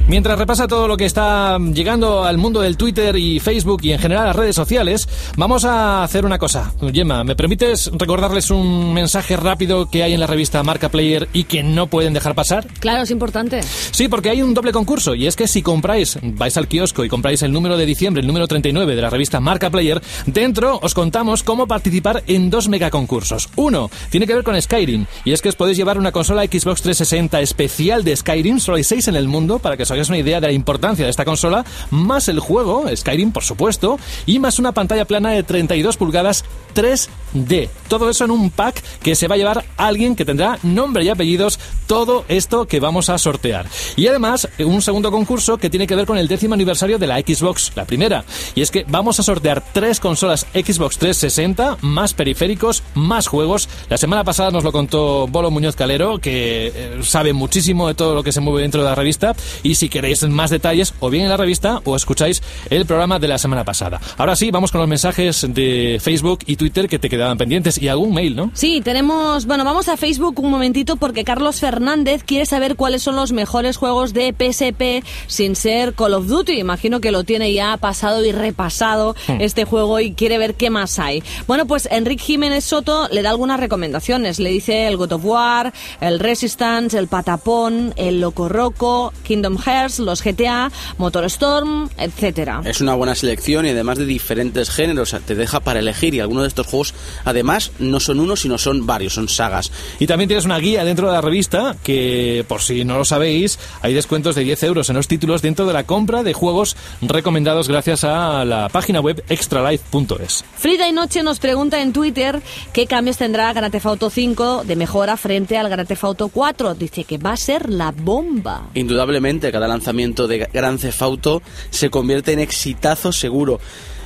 Mientras 0.08 0.38
repasa 0.38 0.66
todo 0.66 0.88
lo 0.88 0.96
que 0.96 1.04
está 1.04 1.58
llegando 1.58 2.24
al 2.24 2.38
mundo 2.38 2.62
del 2.62 2.78
Twitter 2.78 3.14
y 3.18 3.40
Facebook 3.40 3.80
y 3.82 3.92
en 3.92 3.98
general 3.98 4.24
a 4.24 4.26
las 4.28 4.36
redes 4.36 4.56
sociales, 4.56 5.06
vamos 5.36 5.66
a 5.66 6.02
hacer 6.02 6.24
una 6.24 6.38
cosa. 6.38 6.72
Gemma, 6.94 7.24
¿me 7.24 7.36
permites 7.36 7.90
recordarles 7.92 8.50
un 8.50 8.94
mensaje 8.94 9.36
rápido 9.36 9.90
que 9.90 10.02
hay 10.02 10.14
en 10.14 10.20
la 10.20 10.26
revista 10.26 10.62
Marca 10.62 10.88
Player 10.88 11.28
y 11.34 11.44
que 11.44 11.62
no 11.62 11.88
pueden 11.88 12.14
dejar 12.14 12.34
pasar? 12.34 12.66
Claro, 12.80 13.02
es 13.02 13.10
importante. 13.10 13.60
Sí, 13.62 14.08
porque 14.08 14.30
hay 14.30 14.40
un 14.40 14.54
doble 14.54 14.72
concurso 14.72 15.14
y 15.14 15.26
es 15.26 15.36
que 15.36 15.46
si 15.46 15.60
compráis, 15.60 16.18
vais 16.22 16.56
al 16.56 16.68
kiosco 16.68 17.04
y 17.04 17.10
compráis 17.10 17.42
el 17.42 17.52
número 17.52 17.76
de 17.76 17.84
diciembre, 17.84 18.22
el 18.22 18.26
número 18.26 18.48
39 18.48 18.96
de 18.96 19.02
la 19.02 19.10
revista 19.10 19.40
Marca 19.40 19.68
Player, 19.68 20.00
dentro 20.24 20.78
os 20.82 20.94
contamos 20.94 21.42
cómo 21.42 21.66
participar 21.66 22.24
en 22.28 22.48
dos 22.48 22.68
megaconcursos. 22.68 23.50
Uno 23.56 23.90
tiene 24.08 24.26
que 24.26 24.34
ver 24.34 24.42
con 24.42 24.58
Skyrim 24.58 25.04
y 25.26 25.32
es 25.32 25.42
que 25.42 25.50
os 25.50 25.56
podéis 25.56 25.76
llevar 25.76 25.98
una 25.98 26.12
consola 26.12 26.44
Xbox 26.44 26.80
360 26.80 27.42
especial 27.42 28.04
de 28.04 28.16
Skyrim, 28.16 28.58
solo 28.58 28.78
hay 28.78 28.84
seis 28.84 29.06
en 29.06 29.16
el 29.16 29.28
mundo 29.28 29.58
para 29.58 29.76
que 29.76 29.82
os 29.82 29.97
hagáis 29.98 30.08
una 30.08 30.18
idea 30.18 30.40
de 30.40 30.46
la 30.46 30.52
importancia 30.52 31.04
de 31.04 31.10
esta 31.10 31.24
consola, 31.24 31.64
más 31.90 32.28
el 32.28 32.40
juego, 32.40 32.84
Skyrim 32.94 33.32
por 33.32 33.44
supuesto, 33.44 33.98
y 34.26 34.38
más 34.38 34.58
una 34.58 34.72
pantalla 34.72 35.04
plana 35.04 35.30
de 35.30 35.42
32 35.42 35.96
pulgadas 35.96 36.44
3D. 36.74 37.68
Todo 37.88 38.10
eso 38.10 38.24
en 38.24 38.30
un 38.30 38.50
pack 38.50 38.82
que 39.02 39.14
se 39.14 39.28
va 39.28 39.34
a 39.34 39.38
llevar 39.38 39.64
alguien 39.76 40.14
que 40.14 40.24
tendrá 40.24 40.58
nombre 40.62 41.04
y 41.04 41.08
apellidos, 41.08 41.58
todo 41.86 42.24
esto 42.28 42.66
que 42.66 42.80
vamos 42.80 43.10
a 43.10 43.18
sortear. 43.18 43.66
Y 43.96 44.06
además, 44.06 44.48
un 44.58 44.82
segundo 44.82 45.10
concurso 45.10 45.58
que 45.58 45.70
tiene 45.70 45.86
que 45.86 45.96
ver 45.96 46.06
con 46.06 46.18
el 46.18 46.28
décimo 46.28 46.54
aniversario 46.54 46.98
de 46.98 47.06
la 47.06 47.18
Xbox, 47.18 47.72
la 47.74 47.84
primera. 47.84 48.24
Y 48.54 48.62
es 48.62 48.70
que 48.70 48.84
vamos 48.88 49.18
a 49.18 49.22
sortear 49.22 49.64
tres 49.72 50.00
consolas 50.00 50.46
Xbox 50.54 50.98
360, 50.98 51.78
más 51.80 52.14
periféricos, 52.14 52.82
más 52.94 53.26
juegos. 53.26 53.68
La 53.88 53.98
semana 53.98 54.24
pasada 54.24 54.50
nos 54.50 54.64
lo 54.64 54.72
contó 54.72 55.26
Bolo 55.26 55.50
Muñoz 55.50 55.76
Calero, 55.76 56.18
que 56.18 56.72
eh, 56.74 56.98
sabe 57.02 57.32
muchísimo 57.32 57.88
de 57.88 57.94
todo 57.94 58.14
lo 58.14 58.22
que 58.22 58.32
se 58.32 58.40
mueve 58.40 58.62
dentro 58.62 58.82
de 58.82 58.88
la 58.88 58.94
revista. 58.94 59.34
Y 59.62 59.74
si 59.74 59.87
queréis 59.88 60.22
más 60.28 60.50
detalles, 60.50 60.94
o 61.00 61.10
bien 61.10 61.24
en 61.24 61.30
la 61.30 61.36
revista, 61.36 61.80
o 61.84 61.96
escucháis 61.96 62.42
el 62.70 62.86
programa 62.86 63.18
de 63.18 63.28
la 63.28 63.38
semana 63.38 63.64
pasada. 63.64 64.00
Ahora 64.16 64.36
sí, 64.36 64.50
vamos 64.50 64.72
con 64.72 64.80
los 64.80 64.88
mensajes 64.88 65.46
de 65.48 65.98
Facebook 66.02 66.40
y 66.46 66.56
Twitter 66.56 66.88
que 66.88 66.98
te 66.98 67.08
quedaban 67.08 67.38
pendientes 67.38 67.80
y 67.80 67.88
algún 67.88 68.14
mail, 68.14 68.36
¿no? 68.36 68.50
Sí, 68.54 68.80
tenemos, 68.82 69.46
bueno, 69.46 69.64
vamos 69.64 69.88
a 69.88 69.96
Facebook 69.96 70.38
un 70.40 70.50
momentito 70.50 70.96
porque 70.96 71.24
Carlos 71.24 71.60
Fernández 71.60 72.22
quiere 72.24 72.46
saber 72.46 72.76
cuáles 72.76 73.02
son 73.02 73.16
los 73.16 73.32
mejores 73.32 73.76
juegos 73.76 74.12
de 74.12 74.34
PSP 74.36 75.06
sin 75.26 75.56
ser 75.56 75.94
Call 75.94 76.14
of 76.14 76.26
Duty. 76.26 76.58
Imagino 76.58 77.00
que 77.00 77.12
lo 77.12 77.24
tiene 77.24 77.52
ya 77.52 77.76
pasado 77.76 78.24
y 78.24 78.32
repasado 78.32 79.14
este 79.38 79.64
juego 79.64 80.00
y 80.00 80.12
quiere 80.12 80.38
ver 80.38 80.54
qué 80.54 80.70
más 80.70 80.98
hay. 80.98 81.22
Bueno, 81.46 81.66
pues 81.66 81.88
Enrique 81.90 82.24
Jiménez 82.24 82.64
Soto 82.64 83.08
le 83.10 83.22
da 83.22 83.30
algunas 83.30 83.60
recomendaciones. 83.60 84.38
Le 84.38 84.50
dice 84.50 84.86
el 84.86 84.96
God 84.96 85.12
of 85.12 85.24
War, 85.24 85.72
el 86.00 86.18
Resistance, 86.18 86.98
el 86.98 87.08
Patapón, 87.08 87.94
el 87.96 88.20
Loco 88.20 88.48
Roco, 88.48 89.12
Kingdom 89.22 89.58
Hearts, 89.58 89.77
los 89.98 90.22
GTA, 90.22 90.70
Motorstorm, 90.98 91.88
etcétera. 91.96 92.62
Es 92.64 92.80
una 92.80 92.94
buena 92.94 93.14
selección 93.14 93.66
y 93.66 93.70
además 93.70 93.98
de 93.98 94.06
diferentes 94.06 94.70
géneros, 94.70 95.14
te 95.26 95.34
deja 95.34 95.60
para 95.60 95.78
elegir 95.78 96.14
y 96.14 96.20
algunos 96.20 96.42
de 96.44 96.48
estos 96.48 96.66
juegos 96.66 96.94
además 97.24 97.70
no 97.78 98.00
son 98.00 98.20
uno 98.20 98.36
sino 98.36 98.58
son 98.58 98.86
varios, 98.86 99.14
son 99.14 99.28
sagas. 99.28 99.70
Y 99.98 100.06
también 100.06 100.28
tienes 100.28 100.44
una 100.44 100.58
guía 100.58 100.84
dentro 100.84 101.06
de 101.06 101.12
la 101.12 101.20
revista 101.20 101.76
que, 101.82 102.44
por 102.48 102.60
si 102.60 102.84
no 102.84 102.98
lo 102.98 103.04
sabéis, 103.04 103.58
hay 103.82 103.94
descuentos 103.94 104.34
de 104.34 104.44
10 104.44 104.62
euros 104.64 104.90
en 104.90 104.96
los 104.96 105.08
títulos 105.08 105.42
dentro 105.42 105.66
de 105.66 105.72
la 105.72 105.84
compra 105.84 106.22
de 106.22 106.32
juegos 106.32 106.76
recomendados 107.00 107.68
gracias 107.68 108.04
a 108.04 108.44
la 108.44 108.68
página 108.68 109.00
web 109.00 109.22
extralife.es. 109.28 110.44
Frida 110.56 110.88
y 110.88 110.92
Noche 110.92 111.22
nos 111.22 111.38
pregunta 111.38 111.80
en 111.80 111.92
Twitter 111.92 112.42
qué 112.72 112.86
cambios 112.86 113.16
tendrá 113.16 113.52
Grand 113.52 113.72
Theft 113.72 113.86
Auto 113.86 114.10
5 114.10 114.64
de 114.64 114.76
mejora 114.76 115.16
frente 115.16 115.56
al 115.56 115.68
Grand 115.68 115.86
Theft 115.86 116.04
Auto 116.04 116.28
4. 116.28 116.74
Dice 116.74 117.04
que 117.04 117.18
va 117.18 117.32
a 117.32 117.36
ser 117.36 117.70
la 117.70 117.92
bomba. 117.92 118.68
Indudablemente, 118.74 119.52
cada 119.52 119.67
lanzamiento 119.68 120.26
de 120.26 120.48
Grand 120.52 120.80
Theft 120.80 121.02
Auto 121.02 121.42
se 121.70 121.90
convierte 121.90 122.32
en 122.32 122.40
exitazo 122.40 123.12
seguro. 123.12 123.60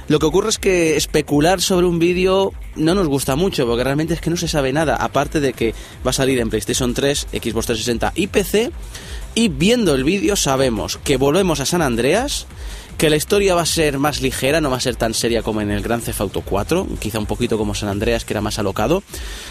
Lo 0.09 0.19
que 0.19 0.27
ocurre 0.27 0.51
es 0.51 0.59
que 0.59 0.97
especular 0.97 1.61
sobre 1.61 1.87
un 1.87 1.99
vídeo 1.99 2.53
no 2.75 2.95
nos 2.95 3.07
gusta 3.07 3.37
mucho, 3.37 3.67
porque 3.67 3.85
realmente 3.85 4.15
es 4.15 4.21
que 4.21 4.31
no 4.31 4.37
se 4.37 4.49
sabe 4.49 4.73
nada, 4.73 4.97
aparte 4.97 5.41
de 5.41 5.53
que 5.53 5.75
va 6.05 6.11
a 6.11 6.13
salir 6.15 6.41
en 6.41 6.51
PlayStation 6.51 6.93
3, 6.93 7.29
Xbox 7.33 7.67
360 7.67 8.13
y 8.17 8.27
PC, 8.27 8.73
y 9.35 9.49
viendo 9.49 9.95
el 9.95 10.05
vídeo 10.05 10.37
sabemos 10.37 10.99
que 10.99 11.17
volvemos 11.17 11.61
a 11.61 11.67
San 11.67 11.83
Andreas, 11.83 12.47
que 13.03 13.11
la 13.11 13.17
historia 13.17 13.57
va 13.57 13.63
a 13.63 13.67
ser 13.67 13.99
más 13.99 14.23
ligera, 14.23 14.61
no 14.61 14.71
va 14.71 14.77
a 14.77 14.81
ser 14.81 14.95
tan 14.95 15.13
seria 15.13 15.43
como 15.43 15.61
en 15.61 15.73
el 15.73 15.83
Gran 15.83 16.01
Theft 16.01 16.21
Auto 16.21 16.41
4, 16.43 16.87
quizá 17.01 17.19
un 17.19 17.27
poquito 17.27 17.59
como 17.59 17.75
San 17.75 17.89
Andreas, 17.89 18.25
que 18.25 18.33
era 18.33 18.41
más 18.41 18.61
alocado, 18.61 19.03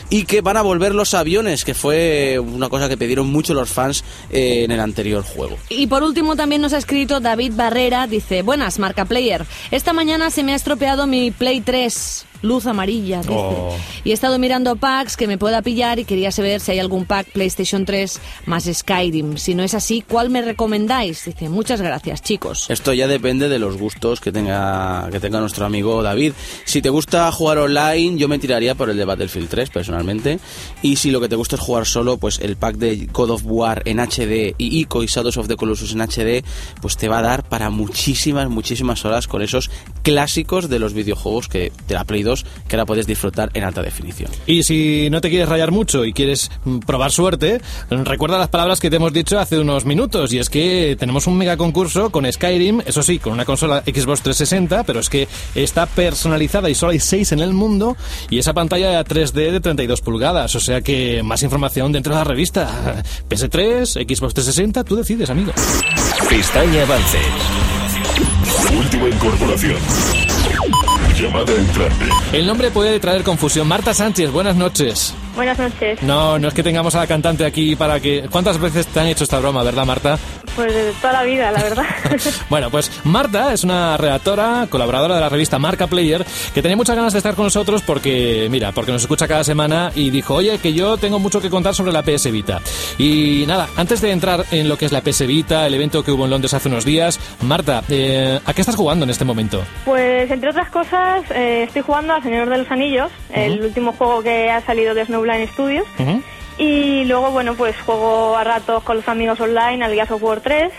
y 0.09 0.23
que 0.23 0.39
van 0.39 0.55
a 0.55 0.61
volver 0.61 0.95
los 0.95 1.13
aviones, 1.13 1.65
que 1.65 1.73
fue 1.73 2.39
una 2.39 2.69
cosa 2.69 2.87
que 2.87 2.95
pidieron 2.95 3.29
mucho 3.29 3.53
los 3.53 3.69
fans 3.69 4.05
eh, 4.29 4.63
en 4.63 4.71
el 4.71 4.79
anterior 4.79 5.25
juego. 5.25 5.57
Y 5.67 5.87
por 5.87 6.01
último 6.01 6.37
también 6.37 6.61
nos 6.61 6.71
ha 6.71 6.77
escrito 6.77 7.19
David 7.19 7.51
Barrera, 7.53 8.07
dice, 8.07 8.41
buenas, 8.41 8.79
marca 8.79 9.03
player, 9.03 9.45
esta 9.69 9.91
mañana 9.91 10.29
se 10.29 10.43
me 10.43 10.53
ha 10.53 10.55
estropeado 10.55 11.05
mi 11.05 11.31
Play 11.31 11.59
3 11.59 12.27
luz 12.41 12.65
amarilla. 12.65 13.21
Dice. 13.21 13.33
Oh. 13.35 13.75
Y 14.03 14.11
he 14.11 14.13
estado 14.13 14.39
mirando 14.39 14.75
packs 14.75 15.17
que 15.17 15.27
me 15.27 15.37
pueda 15.37 15.61
pillar 15.61 15.99
y 15.99 16.05
quería 16.05 16.31
saber 16.31 16.59
si 16.59 16.71
hay 16.71 16.79
algún 16.79 17.05
pack 17.05 17.27
PlayStation 17.31 17.85
3 17.85 18.19
más 18.45 18.69
Skyrim. 18.71 19.37
Si 19.37 19.55
no 19.55 19.63
es 19.63 19.73
así, 19.73 20.03
¿cuál 20.07 20.29
me 20.29 20.41
recomendáis? 20.41 21.25
Dice, 21.25 21.49
muchas 21.49 21.81
gracias, 21.81 22.21
chicos. 22.21 22.69
Esto 22.69 22.93
ya 22.93 23.07
depende 23.07 23.49
de 23.49 23.59
los 23.59 23.77
gustos 23.77 24.19
que 24.21 24.31
tenga, 24.31 25.07
que 25.11 25.19
tenga 25.19 25.39
nuestro 25.39 25.65
amigo 25.65 26.01
David. 26.03 26.33
Si 26.65 26.81
te 26.81 26.89
gusta 26.89 27.31
jugar 27.31 27.59
online, 27.59 28.17
yo 28.17 28.27
me 28.27 28.39
tiraría 28.39 28.75
por 28.75 28.89
el 28.89 28.97
de 28.97 29.05
Battlefield 29.05 29.49
3, 29.49 29.69
personalmente. 29.69 30.39
Y 30.81 30.95
si 30.95 31.11
lo 31.11 31.21
que 31.21 31.29
te 31.29 31.35
gusta 31.35 31.55
es 31.55 31.61
jugar 31.61 31.85
solo, 31.85 32.17
pues 32.17 32.39
el 32.39 32.55
pack 32.55 32.77
de 32.77 33.07
God 33.11 33.31
of 33.31 33.43
War 33.45 33.83
en 33.85 33.99
HD 33.99 34.55
y 34.57 34.79
ICO 34.79 35.03
y 35.03 35.07
Shadows 35.07 35.37
of 35.37 35.47
the 35.47 35.55
Colossus 35.55 35.93
en 35.93 36.01
HD, 36.01 36.43
pues 36.81 36.97
te 36.97 37.07
va 37.07 37.19
a 37.19 37.21
dar 37.21 37.43
para 37.47 37.69
muchísimas, 37.69 38.49
muchísimas 38.49 39.05
horas 39.05 39.27
con 39.27 39.41
esos 39.41 39.69
clásicos 40.03 40.69
de 40.69 40.79
los 40.79 40.93
videojuegos 40.93 41.47
que 41.47 41.71
de 41.87 41.93
la 41.93 42.03
Play 42.03 42.23
2 42.23 42.30
que 42.67 42.75
ahora 42.75 42.85
puedes 42.85 43.07
disfrutar 43.07 43.49
en 43.53 43.63
alta 43.63 43.81
definición. 43.81 44.31
Y 44.45 44.63
si 44.63 45.09
no 45.09 45.21
te 45.21 45.29
quieres 45.29 45.49
rayar 45.49 45.71
mucho 45.71 46.05
y 46.05 46.13
quieres 46.13 46.51
mm, 46.65 46.79
probar 46.79 47.11
suerte, 47.11 47.61
recuerda 47.89 48.37
las 48.37 48.49
palabras 48.49 48.79
que 48.79 48.89
te 48.89 48.95
hemos 48.95 49.13
dicho 49.13 49.39
hace 49.39 49.59
unos 49.59 49.85
minutos. 49.85 50.33
Y 50.33 50.39
es 50.39 50.49
que 50.49 50.95
tenemos 50.99 51.27
un 51.27 51.37
mega 51.37 51.57
concurso 51.57 52.09
con 52.09 52.31
Skyrim, 52.31 52.81
eso 52.85 53.03
sí, 53.03 53.19
con 53.19 53.33
una 53.33 53.45
consola 53.45 53.83
Xbox 53.85 54.21
360, 54.21 54.83
pero 54.83 54.99
es 54.99 55.09
que 55.09 55.27
está 55.55 55.85
personalizada 55.85 56.69
y 56.69 56.75
solo 56.75 56.91
hay 56.91 56.99
6 56.99 57.33
en 57.33 57.39
el 57.39 57.53
mundo. 57.53 57.95
Y 58.29 58.39
esa 58.39 58.53
pantalla 58.53 59.03
3D 59.03 59.51
de 59.51 59.59
32 59.59 60.01
pulgadas. 60.01 60.55
O 60.55 60.59
sea 60.59 60.81
que 60.81 61.23
más 61.23 61.43
información 61.43 61.91
dentro 61.91 62.13
de 62.13 62.19
la 62.19 62.23
revista. 62.23 63.03
PS3, 63.29 64.07
Xbox 64.07 64.33
360, 64.33 64.83
tú 64.83 64.95
decides, 64.95 65.29
amigo. 65.29 65.51
Pestaña 66.29 66.83
Avance. 66.83 67.19
Última 68.77 69.09
incorporación. 69.09 70.30
Llamada 71.21 71.53
entrante. 71.53 72.05
El 72.33 72.47
nombre 72.47 72.71
puede 72.71 72.99
traer 72.99 73.21
confusión. 73.21 73.67
Marta 73.67 73.93
Sánchez, 73.93 74.31
buenas 74.31 74.55
noches. 74.55 75.13
Buenas 75.35 75.59
noches. 75.59 76.01
No, 76.01 76.39
no 76.39 76.47
es 76.47 76.53
que 76.55 76.63
tengamos 76.63 76.95
a 76.95 76.99
la 76.99 77.07
cantante 77.07 77.45
aquí 77.45 77.75
para 77.75 77.99
que... 77.99 78.27
¿Cuántas 78.31 78.59
veces 78.59 78.87
te 78.87 78.99
han 78.99 79.05
hecho 79.05 79.23
esta 79.23 79.39
broma, 79.39 79.61
verdad, 79.61 79.85
Marta? 79.85 80.17
Pues 80.55 80.73
de 80.73 80.91
toda 80.93 81.13
la 81.13 81.23
vida, 81.23 81.51
la 81.51 81.63
verdad. 81.63 81.85
bueno, 82.49 82.69
pues 82.69 82.91
Marta 83.05 83.53
es 83.53 83.63
una 83.63 83.97
redactora, 83.97 84.67
colaboradora 84.69 85.15
de 85.15 85.21
la 85.21 85.29
revista 85.29 85.59
Marca 85.59 85.87
Player, 85.87 86.25
que 86.53 86.61
tenía 86.61 86.75
muchas 86.75 86.95
ganas 86.95 87.13
de 87.13 87.19
estar 87.19 87.35
con 87.35 87.45
nosotros 87.45 87.81
porque, 87.81 88.47
mira, 88.51 88.71
porque 88.71 88.91
nos 88.91 89.01
escucha 89.01 89.27
cada 89.27 89.43
semana 89.43 89.91
y 89.95 90.09
dijo, 90.09 90.35
oye, 90.35 90.57
que 90.59 90.73
yo 90.73 90.97
tengo 90.97 91.19
mucho 91.19 91.41
que 91.41 91.49
contar 91.49 91.73
sobre 91.73 91.91
la 91.91 92.03
PS 92.03 92.31
Vita. 92.31 92.61
Y 92.97 93.45
nada, 93.47 93.69
antes 93.77 94.01
de 94.01 94.11
entrar 94.11 94.45
en 94.51 94.67
lo 94.67 94.77
que 94.77 94.85
es 94.85 94.91
la 94.91 95.01
PS 95.01 95.25
Vita, 95.25 95.65
el 95.65 95.73
evento 95.73 96.03
que 96.03 96.11
hubo 96.11 96.25
en 96.25 96.31
Londres 96.31 96.53
hace 96.53 96.67
unos 96.67 96.85
días, 96.85 97.19
Marta, 97.41 97.83
eh, 97.89 98.39
¿a 98.45 98.53
qué 98.53 98.61
estás 98.61 98.75
jugando 98.75 99.05
en 99.05 99.09
este 99.09 99.25
momento? 99.25 99.63
Pues 99.85 100.29
entre 100.29 100.49
otras 100.49 100.69
cosas, 100.69 101.23
eh, 101.31 101.63
estoy 101.63 101.81
jugando 101.81 102.13
a 102.13 102.21
Señor 102.21 102.49
de 102.49 102.57
los 102.57 102.71
Anillos, 102.71 103.11
el 103.33 103.61
último 103.63 103.93
juego 103.93 104.21
que 104.21 104.49
ha 104.49 104.61
salido 104.61 104.93
de 104.93 105.05
Snowblind 105.05 105.49
Studios. 105.51 105.85
Y 106.57 107.05
luego, 107.05 107.31
bueno, 107.31 107.55
pues 107.55 107.75
juego 107.81 108.37
a 108.37 108.43
ratos 108.43 108.83
con 108.83 108.97
los 108.97 109.07
amigos 109.07 109.39
online 109.39 109.83
al 109.83 109.93
Gears 109.93 110.11
of 110.11 110.23
War 110.23 110.41
3 110.41 110.71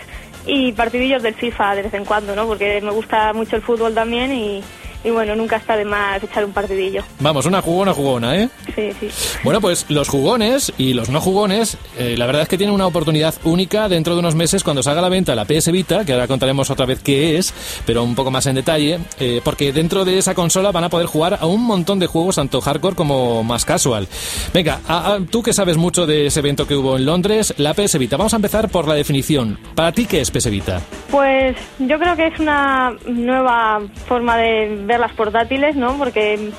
y 0.45 0.71
partidillos 0.73 1.23
del 1.23 1.33
FIFA 1.33 1.75
de 1.75 1.81
vez 1.83 1.93
en 1.93 2.05
cuando, 2.05 2.35
¿no? 2.35 2.45
Porque 2.45 2.81
me 2.81 2.91
gusta 2.91 3.33
mucho 3.33 3.55
el 3.55 3.61
fútbol 3.61 3.93
también 3.93 4.31
y, 4.31 4.63
y 5.03 5.09
bueno, 5.09 5.35
nunca 5.35 5.57
está 5.57 5.75
de 5.75 5.85
más 5.85 6.21
echar 6.23 6.45
un 6.45 6.51
partidillo. 6.53 7.03
Vamos, 7.19 7.45
una 7.45 7.61
jugona, 7.61 7.93
jugona, 7.93 8.35
¿eh? 8.37 8.49
Sí, 8.75 8.91
sí. 8.99 9.09
Bueno, 9.43 9.59
pues 9.61 9.85
los 9.89 10.07
jugones 10.09 10.71
y 10.77 10.93
los 10.93 11.09
no 11.09 11.19
jugones, 11.21 11.77
eh, 11.97 12.15
la 12.17 12.25
verdad 12.25 12.43
es 12.43 12.47
que 12.47 12.57
tienen 12.57 12.73
una 12.75 12.87
oportunidad 12.87 13.33
única 13.43 13.89
dentro 13.89 14.13
de 14.13 14.19
unos 14.19 14.35
meses 14.35 14.63
cuando 14.63 14.81
salga 14.83 14.99
a 14.99 15.03
la 15.03 15.09
venta 15.09 15.35
la 15.35 15.45
PS 15.45 15.71
Vita, 15.71 16.05
que 16.05 16.13
ahora 16.13 16.27
contaremos 16.27 16.69
otra 16.69 16.85
vez 16.85 16.99
qué 17.01 17.37
es, 17.37 17.53
pero 17.85 18.03
un 18.03 18.15
poco 18.15 18.31
más 18.31 18.45
en 18.45 18.55
detalle, 18.55 18.99
eh, 19.19 19.41
porque 19.43 19.73
dentro 19.73 20.05
de 20.05 20.17
esa 20.17 20.33
consola 20.35 20.71
van 20.71 20.83
a 20.85 20.89
poder 20.89 21.07
jugar 21.07 21.37
a 21.39 21.45
un 21.45 21.63
montón 21.65 21.99
de 21.99 22.07
juegos, 22.07 22.35
tanto 22.35 22.61
hardcore 22.61 22.95
como 22.95 23.43
más 23.43 23.65
casual. 23.65 24.07
Venga, 24.53 24.79
a- 24.87 25.13
a- 25.13 25.19
tú 25.29 25.43
que 25.43 25.53
sabes 25.53 25.77
mucho 25.77 26.05
de 26.05 26.27
ese 26.27 26.39
evento 26.39 26.65
que 26.67 26.75
hubo 26.75 26.95
en 26.97 27.05
Londres, 27.05 27.53
la 27.57 27.73
PS 27.73 27.97
Vita. 27.97 28.17
Vamos 28.17 28.33
a 28.33 28.37
empezar 28.37 28.69
por 28.69 28.87
la 28.87 28.93
definición. 28.95 29.59
¿Para 29.75 29.91
ti 29.91 30.05
qué 30.05 30.21
es 30.21 30.31
PS 30.31 30.49
Vita? 30.49 30.81
Pues 31.11 31.55
yo 31.79 31.99
creo 31.99 32.15
que 32.15 32.27
es 32.27 32.39
una 32.39 32.95
nueva 33.07 33.81
forma 34.07 34.37
de 34.37 34.81
ver 34.85 34.92
las 34.99 35.13
portátiles, 35.13 35.75
¿no? 35.75 35.97
Porque 35.97 36.51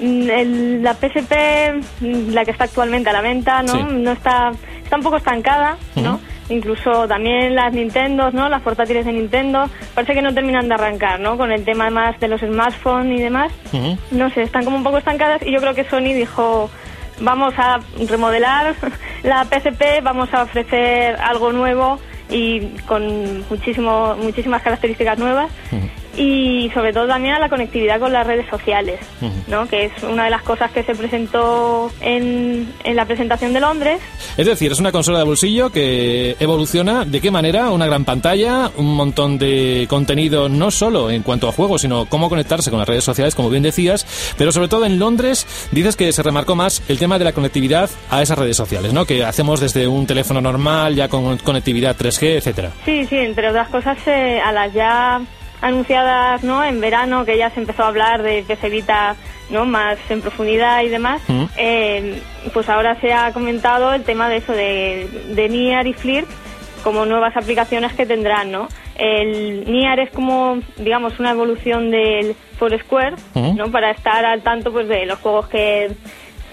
mm, 0.00 0.30
el- 0.30 0.82
la 0.82 0.94
PSP, 0.94 1.80
mm, 2.00 2.30
la 2.32 2.44
que 2.44 2.50
está 2.50 2.64
actualmente 2.64 3.10
a 3.10 3.12
la 3.12 3.20
venta, 3.20 3.62
¿no? 3.62 3.72
Sí. 3.74 3.82
No 3.90 4.12
está, 4.12 4.52
está 4.82 4.96
un 4.96 5.02
poco 5.02 5.16
estancada, 5.16 5.76
¿no? 5.96 6.20
incluso 6.48 7.08
también 7.08 7.54
las 7.54 7.72
Nintendo, 7.72 8.30
¿no? 8.30 8.48
Las 8.50 8.60
portátiles 8.60 9.06
de 9.06 9.12
Nintendo, 9.12 9.70
parece 9.94 10.12
que 10.12 10.20
no 10.20 10.34
terminan 10.34 10.68
de 10.68 10.74
arrancar, 10.74 11.18
¿no? 11.18 11.38
Con 11.38 11.50
el 11.50 11.64
tema 11.64 11.88
más 11.88 12.18
de 12.20 12.28
los 12.28 12.40
smartphones 12.42 13.18
y 13.18 13.22
demás. 13.22 13.52
No 14.10 14.28
sé, 14.28 14.42
están 14.42 14.64
como 14.64 14.76
un 14.76 14.82
poco 14.82 14.98
estancadas 14.98 15.40
y 15.46 15.50
yo 15.52 15.60
creo 15.60 15.72
que 15.74 15.84
Sony 15.84 16.12
dijo, 16.12 16.68
vamos 17.20 17.54
a 17.56 17.80
remodelar 18.06 18.74
la 19.22 19.44
PSP, 19.44 20.02
vamos 20.02 20.34
a 20.34 20.42
ofrecer 20.42 21.16
algo 21.22 21.52
nuevo 21.52 21.98
y 22.28 22.60
con 22.86 23.48
muchísimo, 23.48 24.14
muchísimas 24.20 24.60
características 24.62 25.18
nuevas 25.18 25.50
y 26.16 26.70
sobre 26.74 26.92
todo 26.92 27.06
también 27.06 27.34
a 27.34 27.38
la 27.38 27.48
conectividad 27.48 27.98
con 27.98 28.12
las 28.12 28.26
redes 28.26 28.46
sociales, 28.48 29.00
¿no? 29.48 29.66
que 29.66 29.86
es 29.86 30.02
una 30.02 30.24
de 30.24 30.30
las 30.30 30.42
cosas 30.42 30.70
que 30.70 30.82
se 30.82 30.94
presentó 30.94 31.90
en, 32.00 32.72
en 32.84 32.96
la 32.96 33.06
presentación 33.06 33.52
de 33.52 33.60
Londres. 33.60 34.00
Es 34.36 34.46
decir, 34.46 34.72
es 34.72 34.78
una 34.78 34.92
consola 34.92 35.18
de 35.18 35.24
bolsillo 35.24 35.70
que 35.70 36.36
evoluciona 36.38 37.04
de 37.04 37.20
qué 37.20 37.30
manera, 37.30 37.70
una 37.70 37.86
gran 37.86 38.04
pantalla, 38.04 38.70
un 38.76 38.94
montón 38.94 39.38
de 39.38 39.86
contenido 39.88 40.48
no 40.48 40.70
solo 40.70 41.10
en 41.10 41.22
cuanto 41.22 41.48
a 41.48 41.52
juegos, 41.52 41.82
sino 41.82 42.06
cómo 42.06 42.28
conectarse 42.28 42.70
con 42.70 42.78
las 42.78 42.88
redes 42.88 43.04
sociales, 43.04 43.34
como 43.34 43.50
bien 43.50 43.62
decías, 43.62 44.34
pero 44.36 44.52
sobre 44.52 44.68
todo 44.68 44.84
en 44.84 44.98
Londres 44.98 45.46
dices 45.70 45.96
que 45.96 46.12
se 46.12 46.22
remarcó 46.22 46.54
más 46.54 46.82
el 46.88 46.98
tema 46.98 47.18
de 47.18 47.24
la 47.24 47.32
conectividad 47.32 47.90
a 48.10 48.22
esas 48.22 48.38
redes 48.38 48.56
sociales, 48.56 48.92
¿no? 48.92 49.04
Que 49.04 49.24
hacemos 49.24 49.60
desde 49.60 49.86
un 49.86 50.06
teléfono 50.06 50.40
normal, 50.40 50.94
ya 50.94 51.08
con 51.08 51.38
conectividad 51.38 51.96
3G, 51.96 52.36
etcétera. 52.36 52.72
Sí, 52.84 53.06
sí, 53.06 53.16
entre 53.16 53.48
otras 53.48 53.68
cosas 53.68 53.98
eh, 54.06 54.40
a 54.44 54.52
las 54.52 54.72
ya 54.72 55.20
anunciadas 55.62 56.44
¿no? 56.44 56.62
en 56.62 56.80
verano, 56.80 57.24
que 57.24 57.38
ya 57.38 57.48
se 57.50 57.60
empezó 57.60 57.84
a 57.84 57.88
hablar 57.88 58.22
de 58.22 58.42
PS 58.42 58.70
Vita 58.70 59.16
¿no? 59.48 59.64
más 59.64 59.98
en 60.10 60.20
profundidad 60.20 60.82
y 60.82 60.88
demás, 60.88 61.22
eh, 61.56 62.20
pues 62.52 62.68
ahora 62.68 63.00
se 63.00 63.12
ha 63.12 63.32
comentado 63.32 63.94
el 63.94 64.02
tema 64.02 64.28
de 64.28 64.36
eso, 64.36 64.52
de, 64.52 65.08
de 65.34 65.48
Nier 65.48 65.86
y 65.86 65.94
Flirt 65.94 66.28
como 66.82 67.06
nuevas 67.06 67.36
aplicaciones 67.36 67.92
que 67.92 68.06
tendrán, 68.06 68.50
¿no? 68.50 68.66
El 68.96 69.70
Nier 69.70 70.00
es 70.00 70.10
como, 70.10 70.58
digamos, 70.76 71.18
una 71.20 71.30
evolución 71.30 71.90
del 71.90 72.34
Foursquare, 72.58 73.16
¿no? 73.54 73.70
Para 73.70 73.92
estar 73.92 74.24
al 74.24 74.42
tanto, 74.42 74.72
pues, 74.72 74.88
de 74.88 75.06
los 75.06 75.18
juegos 75.20 75.48
que, 75.48 75.92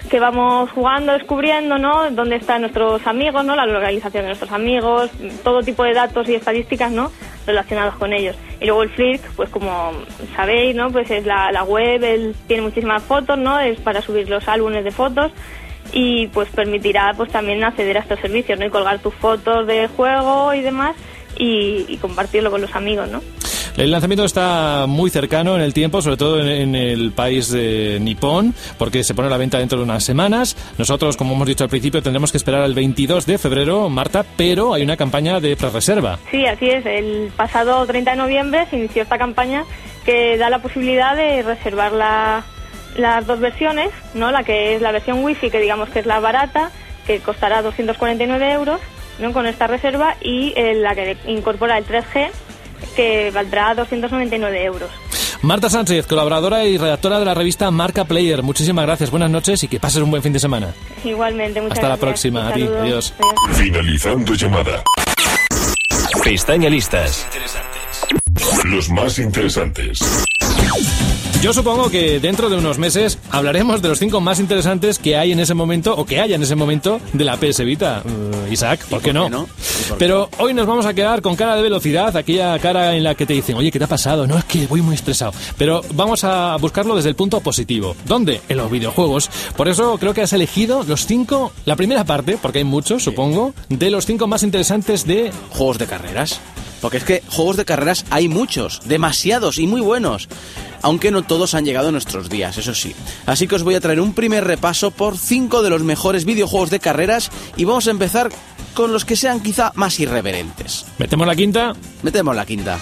que 0.08 0.20
vamos 0.20 0.70
jugando, 0.70 1.12
descubriendo, 1.12 1.78
¿no? 1.78 2.10
Dónde 2.10 2.36
están 2.36 2.62
nuestros 2.62 3.06
amigos, 3.06 3.44
¿no? 3.44 3.54
La 3.54 3.66
localización 3.66 4.22
de 4.22 4.28
nuestros 4.28 4.52
amigos, 4.52 5.10
todo 5.44 5.62
tipo 5.62 5.84
de 5.84 5.94
datos 5.94 6.28
y 6.28 6.34
estadísticas, 6.34 6.90
¿no? 6.90 7.12
Relacionados 7.46 7.96
con 7.96 8.12
ellos. 8.12 8.36
Y 8.60 8.66
luego 8.66 8.82
el 8.82 8.90
Flick, 8.90 9.22
pues 9.36 9.50
como 9.50 9.92
sabéis, 10.34 10.74
¿no? 10.74 10.90
Pues 10.90 11.10
es 11.10 11.26
la, 11.26 11.52
la 11.52 11.64
web, 11.64 12.02
él 12.02 12.34
tiene 12.46 12.62
muchísimas 12.62 13.02
fotos, 13.02 13.38
¿no? 13.38 13.60
Es 13.60 13.80
para 13.80 14.00
subir 14.02 14.28
los 14.28 14.46
álbumes 14.48 14.84
de 14.84 14.90
fotos 14.90 15.32
y 15.92 16.28
pues 16.28 16.48
permitirá 16.50 17.12
pues 17.16 17.30
también 17.30 17.62
acceder 17.64 17.98
a 17.98 18.00
estos 18.00 18.20
servicios, 18.20 18.58
¿no? 18.58 18.66
Y 18.66 18.70
colgar 18.70 19.00
tus 19.00 19.14
fotos 19.14 19.66
del 19.66 19.88
juego 19.88 20.54
y 20.54 20.60
demás 20.60 20.96
y, 21.36 21.86
y 21.88 21.96
compartirlo 21.98 22.50
con 22.50 22.60
los 22.60 22.74
amigos, 22.74 23.08
¿no? 23.08 23.20
El 23.76 23.90
lanzamiento 23.90 24.24
está 24.24 24.84
muy 24.86 25.10
cercano 25.10 25.54
en 25.56 25.62
el 25.62 25.72
tiempo, 25.72 26.02
sobre 26.02 26.16
todo 26.16 26.40
en, 26.40 26.74
el 26.74 27.12
país 27.12 27.50
de 27.50 27.98
Nippon, 28.00 28.54
porque 28.78 29.04
se 29.04 29.14
pone 29.14 29.28
a 29.28 29.30
la 29.30 29.36
venta 29.38 29.58
dentro 29.58 29.78
de 29.78 29.84
unas 29.84 30.04
semanas. 30.04 30.56
Nosotros, 30.76 31.16
como 31.16 31.34
hemos 31.34 31.46
dicho 31.46 31.64
al 31.64 31.70
principio, 31.70 32.02
tendremos 32.02 32.30
que 32.30 32.36
esperar 32.36 32.62
al 32.62 32.74
22 32.74 33.26
de 33.26 33.38
febrero, 33.38 33.88
Marta, 33.88 34.24
pero 34.36 34.74
hay 34.74 34.82
una 34.82 34.96
campaña 34.96 35.40
de 35.40 35.56
prerreserva. 35.56 36.18
Sí, 36.30 36.44
así 36.46 36.68
es. 36.68 36.84
El 36.84 37.32
pasado 37.36 37.86
30 37.86 38.10
de 38.12 38.16
noviembre 38.16 38.66
se 38.70 38.76
inició 38.76 39.02
esta 39.02 39.18
campaña 39.18 39.64
que 40.04 40.36
da 40.36 40.50
la 40.50 40.58
posibilidad 40.60 41.14
de 41.16 41.42
reservar 41.42 41.92
la- 41.92 42.44
las 42.96 43.26
dos 43.26 43.38
versiones, 43.40 43.90
¿no? 44.14 44.30
La 44.32 44.42
que 44.42 44.74
es 44.74 44.82
la 44.82 44.92
versión 44.92 45.22
Wi-Fi, 45.24 45.50
que 45.50 45.60
digamos 45.60 45.88
que 45.90 46.00
es 46.00 46.06
la 46.06 46.18
barata, 46.20 46.70
que 47.06 47.20
costará 47.20 47.62
249 47.62 48.52
euros, 48.52 48.80
¿no? 49.20 49.32
Con 49.32 49.46
esta 49.46 49.66
reserva, 49.68 50.16
y 50.20 50.52
eh, 50.56 50.74
la 50.74 50.94
que 50.94 51.16
incorpora 51.26 51.78
el 51.78 51.84
3G, 51.86 52.28
que 52.96 53.30
valdrá 53.32 53.74
299 53.74 54.64
euros. 54.64 54.90
Marta 55.42 55.70
Sánchez, 55.70 56.06
colaboradora 56.06 56.64
y 56.66 56.76
redactora 56.76 57.18
de 57.18 57.24
la 57.24 57.32
revista 57.34 57.70
Marca 57.70 58.04
Player. 58.04 58.42
Muchísimas 58.42 58.84
gracias, 58.84 59.10
buenas 59.10 59.30
noches 59.30 59.62
y 59.64 59.68
que 59.68 59.80
pases 59.80 60.02
un 60.02 60.10
buen 60.10 60.22
fin 60.22 60.32
de 60.34 60.38
semana. 60.40 60.74
Igualmente, 61.04 61.60
muchas 61.62 61.78
Hasta 61.78 61.88
la 61.88 61.96
gracias. 61.96 62.08
próxima, 62.10 62.40
Un 62.40 62.46
a 62.48 62.52
ti. 62.52 62.60
saludo. 62.60 62.80
Adiós. 62.82 63.14
Finalizando 63.54 64.34
llamada. 64.34 64.82
Pestaña 66.22 66.68
listas. 66.68 67.26
Los 68.64 68.90
más 68.90 69.18
interesantes. 69.18 69.98
Yo 71.42 71.54
supongo 71.54 71.88
que 71.88 72.20
dentro 72.20 72.50
de 72.50 72.58
unos 72.58 72.76
meses 72.76 73.18
hablaremos 73.30 73.80
de 73.80 73.88
los 73.88 73.98
cinco 73.98 74.20
más 74.20 74.40
interesantes 74.40 74.98
que 74.98 75.16
hay 75.16 75.32
en 75.32 75.40
ese 75.40 75.54
momento 75.54 75.96
o 75.96 76.04
que 76.04 76.20
haya 76.20 76.36
en 76.36 76.42
ese 76.42 76.54
momento 76.54 77.00
de 77.14 77.24
la 77.24 77.38
PS 77.38 77.64
Vita. 77.64 78.02
Eh, 78.04 78.52
Isaac, 78.52 78.84
¿por, 78.90 79.00
qué 79.00 79.14
no? 79.14 79.48
Pero 79.98 80.28
hoy 80.36 80.52
nos 80.52 80.66
vamos 80.66 80.84
a 80.84 80.92
quedar 80.92 81.22
con 81.22 81.36
cara 81.36 81.56
de 81.56 81.62
velocidad, 81.62 82.14
aquella 82.14 82.58
cara 82.58 82.94
en 82.94 83.04
la 83.04 83.14
que 83.14 83.24
te 83.24 83.32
dicen, 83.32 83.56
oye, 83.56 83.70
¿qué 83.70 83.78
te 83.78 83.86
ha 83.86 83.88
pasado? 83.88 84.26
No, 84.26 84.36
es 84.36 84.44
que 84.44 84.66
voy 84.66 84.82
muy 84.82 84.94
estresado. 84.94 85.32
Pero 85.56 85.80
vamos 85.94 86.24
a 86.24 86.56
buscarlo 86.56 86.94
desde 86.94 87.08
el 87.08 87.14
punto 87.14 87.40
positivo. 87.40 87.96
¿Dónde? 88.04 88.42
En 88.50 88.58
los 88.58 88.70
videojuegos. 88.70 89.30
Por 89.56 89.68
eso 89.68 89.96
creo 89.96 90.12
que 90.12 90.20
has 90.20 90.34
elegido 90.34 90.84
los 90.84 91.06
cinco, 91.06 91.52
la 91.64 91.74
primera 91.74 92.04
parte, 92.04 92.36
porque 92.40 92.58
hay 92.58 92.64
muchos, 92.64 93.02
supongo, 93.02 93.54
de 93.70 93.90
los 93.90 94.04
cinco 94.04 94.26
más 94.26 94.42
interesantes 94.42 95.06
de 95.06 95.32
juegos 95.52 95.78
de 95.78 95.86
carreras. 95.86 96.38
Porque 96.80 96.98
es 96.98 97.04
que 97.04 97.22
juegos 97.28 97.56
de 97.56 97.64
carreras 97.64 98.04
hay 98.10 98.28
muchos, 98.28 98.80
demasiados 98.84 99.58
y 99.58 99.66
muy 99.66 99.80
buenos. 99.80 100.28
Aunque 100.82 101.10
no 101.10 101.22
todos 101.22 101.54
han 101.54 101.64
llegado 101.64 101.88
a 101.88 101.92
nuestros 101.92 102.28
días, 102.28 102.56
eso 102.56 102.74
sí. 102.74 102.94
Así 103.26 103.46
que 103.46 103.56
os 103.56 103.62
voy 103.62 103.74
a 103.74 103.80
traer 103.80 104.00
un 104.00 104.14
primer 104.14 104.44
repaso 104.44 104.90
por 104.90 105.18
cinco 105.18 105.62
de 105.62 105.70
los 105.70 105.82
mejores 105.82 106.24
videojuegos 106.24 106.70
de 106.70 106.80
carreras 106.80 107.30
y 107.56 107.64
vamos 107.64 107.86
a 107.86 107.90
empezar 107.90 108.30
con 108.74 108.92
los 108.92 109.04
que 109.04 109.16
sean 109.16 109.40
quizá 109.40 109.72
más 109.74 110.00
irreverentes. 110.00 110.86
¿Metemos 110.98 111.26
la 111.26 111.36
quinta? 111.36 111.74
Metemos 112.02 112.34
la 112.34 112.46
quinta. 112.46 112.78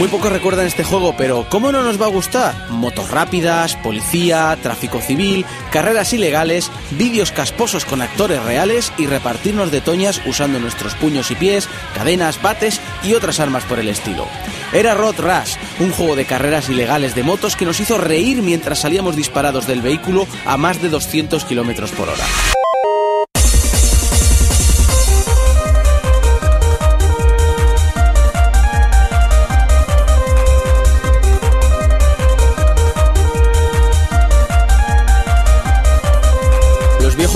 Muy 0.00 0.08
pocos 0.08 0.32
recuerdan 0.32 0.64
este 0.64 0.82
juego, 0.82 1.14
pero 1.14 1.46
¿cómo 1.50 1.72
no 1.72 1.82
nos 1.82 2.00
va 2.00 2.06
a 2.06 2.08
gustar? 2.08 2.70
Motos 2.70 3.10
rápidas, 3.10 3.76
policía, 3.76 4.56
tráfico 4.62 4.98
civil, 4.98 5.44
carreras 5.70 6.14
ilegales, 6.14 6.70
vídeos 6.92 7.32
casposos 7.32 7.84
con 7.84 8.00
actores 8.00 8.42
reales 8.42 8.94
y 8.96 9.04
repartirnos 9.04 9.70
de 9.70 9.82
toñas 9.82 10.22
usando 10.24 10.58
nuestros 10.58 10.94
puños 10.94 11.30
y 11.30 11.34
pies, 11.34 11.68
cadenas, 11.94 12.40
bates 12.40 12.80
y 13.04 13.12
otras 13.12 13.40
armas 13.40 13.64
por 13.64 13.78
el 13.78 13.88
estilo. 13.88 14.26
Era 14.72 14.94
Road 14.94 15.16
Rush, 15.18 15.56
un 15.80 15.92
juego 15.92 16.16
de 16.16 16.24
carreras 16.24 16.70
ilegales 16.70 17.14
de 17.14 17.22
motos 17.22 17.54
que 17.54 17.66
nos 17.66 17.78
hizo 17.78 17.98
reír 17.98 18.40
mientras 18.40 18.78
salíamos 18.78 19.16
disparados 19.16 19.66
del 19.66 19.82
vehículo 19.82 20.26
a 20.46 20.56
más 20.56 20.80
de 20.80 20.88
200 20.88 21.44
kilómetros 21.44 21.90
por 21.90 22.08
hora. 22.08 22.24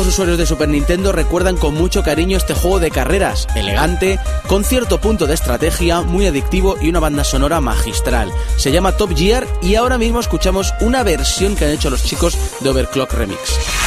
Usuarios 0.06 0.38
de 0.38 0.46
Super 0.46 0.68
Nintendo 0.68 1.12
recuerdan 1.12 1.56
con 1.56 1.74
mucho 1.74 2.02
cariño 2.02 2.36
este 2.36 2.54
juego 2.54 2.80
de 2.80 2.90
carreras, 2.90 3.46
elegante, 3.54 4.18
con 4.46 4.64
cierto 4.64 5.00
punto 5.00 5.26
de 5.26 5.34
estrategia, 5.34 6.02
muy 6.02 6.26
adictivo 6.26 6.76
y 6.80 6.88
una 6.88 7.00
banda 7.00 7.24
sonora 7.24 7.60
magistral. 7.60 8.30
Se 8.56 8.72
llama 8.72 8.96
Top 8.96 9.14
Gear 9.16 9.46
y 9.62 9.74
ahora 9.74 9.98
mismo 9.98 10.20
escuchamos 10.20 10.72
una 10.80 11.02
versión 11.02 11.56
que 11.56 11.64
han 11.64 11.70
hecho 11.72 11.90
los 11.90 12.04
chicos 12.04 12.36
de 12.60 12.70
Overclock 12.70 13.12
Remix. 13.12 13.83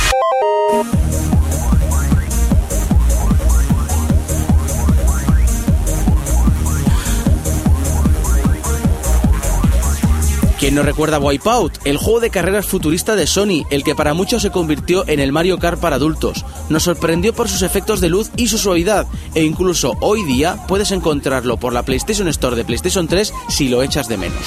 ¿Quién 10.59 10.73
no 10.73 10.81
recuerda 10.81 11.19
Wipeout? 11.19 11.85
El 11.85 11.97
juego 11.97 12.19
de 12.19 12.31
carreras 12.31 12.65
futurista 12.65 13.15
de 13.15 13.27
Sony, 13.27 13.63
el 13.69 13.83
que 13.83 13.93
para 13.93 14.15
muchos 14.15 14.41
se 14.41 14.49
convirtió 14.49 15.07
en 15.07 15.19
el 15.19 15.31
Mario 15.31 15.59
Kart 15.59 15.79
para 15.79 15.97
adultos. 15.97 16.43
Nos 16.69 16.81
sorprendió 16.81 17.31
por 17.31 17.47
sus 17.47 17.61
efectos 17.61 18.01
de 18.01 18.09
luz 18.09 18.31
y 18.37 18.47
su 18.47 18.57
suavidad, 18.57 19.05
e 19.35 19.43
incluso 19.43 19.95
hoy 20.01 20.23
día 20.23 20.65
puedes 20.67 20.89
encontrarlo 20.89 21.57
por 21.57 21.73
la 21.73 21.83
PlayStation 21.83 22.27
Store 22.29 22.55
de 22.55 22.65
PlayStation 22.65 23.07
3 23.07 23.31
si 23.49 23.69
lo 23.69 23.83
echas 23.83 24.07
de 24.07 24.17
menos. 24.17 24.41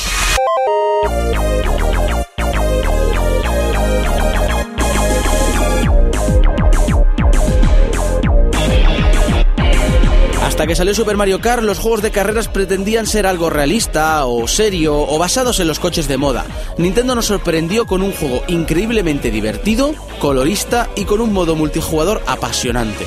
Hasta 10.61 10.69
que 10.69 10.77
salió 10.77 10.95
Super 10.95 11.17
Mario 11.17 11.41
Kart, 11.41 11.63
los 11.63 11.79
juegos 11.79 12.03
de 12.03 12.11
carreras 12.11 12.49
pretendían 12.49 13.07
ser 13.07 13.27
algo 13.27 13.49
realista 13.49 14.27
o 14.27 14.47
serio 14.47 14.95
o 14.95 15.17
basados 15.17 15.59
en 15.59 15.67
los 15.67 15.81
coches 15.81 16.07
de 16.07 16.19
moda. 16.19 16.45
Nintendo 16.77 17.15
nos 17.15 17.25
sorprendió 17.25 17.87
con 17.87 18.03
un 18.03 18.13
juego 18.13 18.43
increíblemente 18.47 19.31
divertido, 19.31 19.95
colorista 20.19 20.91
y 20.97 21.07
con 21.07 21.23
un 21.23 21.33
modo 21.33 21.57
multijugador 21.57 22.23
apasionante. 22.27 23.07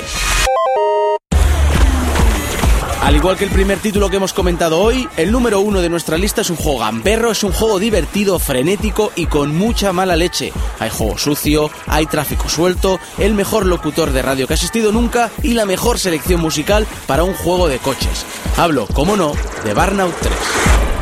Al 3.04 3.16
igual 3.16 3.36
que 3.36 3.44
el 3.44 3.50
primer 3.50 3.80
título 3.80 4.08
que 4.08 4.16
hemos 4.16 4.32
comentado 4.32 4.80
hoy, 4.80 5.06
el 5.18 5.30
número 5.30 5.60
uno 5.60 5.82
de 5.82 5.90
nuestra 5.90 6.16
lista 6.16 6.40
es 6.40 6.48
un 6.48 6.56
juego 6.56 6.78
gamberro, 6.78 7.32
es 7.32 7.44
un 7.44 7.52
juego 7.52 7.78
divertido, 7.78 8.38
frenético 8.38 9.12
y 9.14 9.26
con 9.26 9.54
mucha 9.54 9.92
mala 9.92 10.16
leche. 10.16 10.54
Hay 10.78 10.88
juego 10.88 11.18
sucio, 11.18 11.70
hay 11.86 12.06
tráfico 12.06 12.48
suelto, 12.48 12.98
el 13.18 13.34
mejor 13.34 13.66
locutor 13.66 14.10
de 14.10 14.22
radio 14.22 14.46
que 14.46 14.54
ha 14.54 14.56
asistido 14.56 14.90
nunca 14.90 15.30
y 15.42 15.52
la 15.52 15.66
mejor 15.66 15.98
selección 15.98 16.40
musical 16.40 16.86
para 17.06 17.24
un 17.24 17.34
juego 17.34 17.68
de 17.68 17.76
coches. 17.78 18.24
Hablo, 18.56 18.86
como 18.86 19.18
no, 19.18 19.34
de 19.64 19.74
Burnout 19.74 20.14
3. 20.20 20.93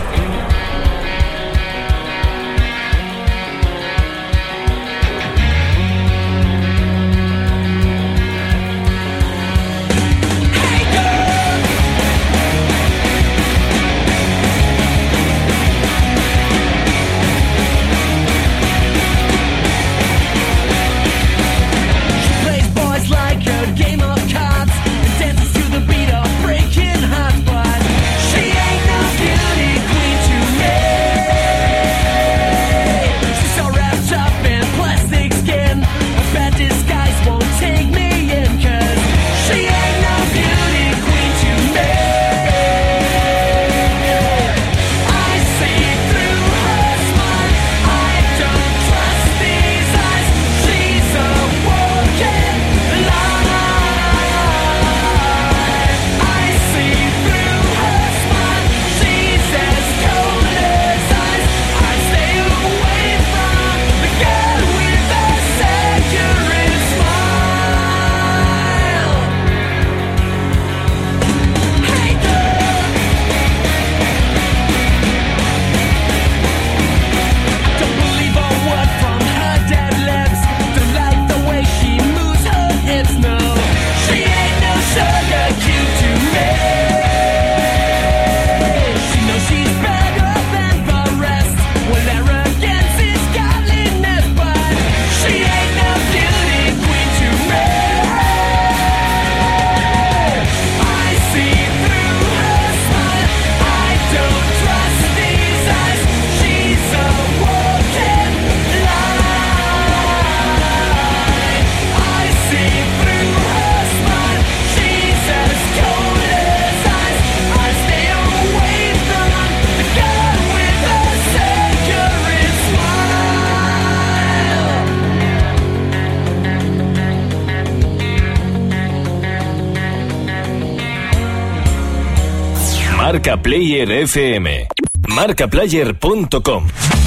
Marca 133.23 133.41
Player 133.41 133.87
FM. 134.09 134.67
Marcaplayer.com. 135.07 137.02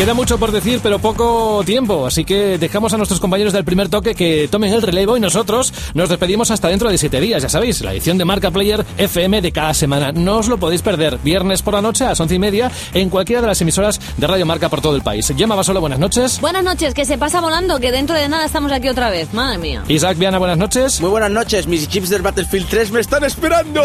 Queda 0.00 0.14
mucho 0.14 0.38
por 0.38 0.50
decir, 0.50 0.80
pero 0.82 0.98
poco 0.98 1.62
tiempo, 1.66 2.06
así 2.06 2.24
que 2.24 2.56
dejamos 2.56 2.94
a 2.94 2.96
nuestros 2.96 3.20
compañeros 3.20 3.52
del 3.52 3.66
primer 3.66 3.90
toque 3.90 4.14
que 4.14 4.48
tomen 4.50 4.72
el 4.72 4.80
relevo 4.80 5.14
y 5.18 5.20
nosotros 5.20 5.74
nos 5.92 6.08
despedimos 6.08 6.50
hasta 6.50 6.68
dentro 6.68 6.88
de 6.88 6.96
siete 6.96 7.20
días, 7.20 7.42
ya 7.42 7.50
sabéis, 7.50 7.82
la 7.82 7.92
edición 7.92 8.16
de 8.16 8.24
Marca 8.24 8.50
Player 8.50 8.82
FM 8.96 9.42
de 9.42 9.52
cada 9.52 9.74
semana. 9.74 10.10
No 10.10 10.38
os 10.38 10.48
lo 10.48 10.56
podéis 10.56 10.80
perder, 10.80 11.18
viernes 11.18 11.60
por 11.60 11.74
la 11.74 11.82
noche 11.82 12.06
a 12.06 12.08
las 12.08 12.20
once 12.20 12.34
y 12.34 12.38
media 12.38 12.70
en 12.94 13.10
cualquiera 13.10 13.42
de 13.42 13.48
las 13.48 13.60
emisoras 13.60 14.00
de 14.16 14.26
Radio 14.26 14.46
Marca 14.46 14.70
por 14.70 14.80
todo 14.80 14.96
el 14.96 15.02
país. 15.02 15.30
Llama 15.36 15.54
Basolo, 15.54 15.82
buenas 15.82 15.98
noches. 15.98 16.40
Buenas 16.40 16.64
noches, 16.64 16.94
que 16.94 17.04
se 17.04 17.18
pasa 17.18 17.42
volando, 17.42 17.78
que 17.78 17.92
dentro 17.92 18.16
de 18.16 18.26
nada 18.26 18.46
estamos 18.46 18.72
aquí 18.72 18.88
otra 18.88 19.10
vez. 19.10 19.34
Madre 19.34 19.58
mía. 19.58 19.84
Isaac 19.86 20.16
Viana, 20.16 20.38
buenas 20.38 20.56
noches. 20.56 20.98
Muy 21.02 21.10
buenas 21.10 21.30
noches, 21.30 21.66
mis 21.66 21.86
chips 21.86 22.08
del 22.08 22.22
Battlefield 22.22 22.68
3 22.70 22.90
me 22.92 23.00
están 23.00 23.22
esperando. 23.24 23.82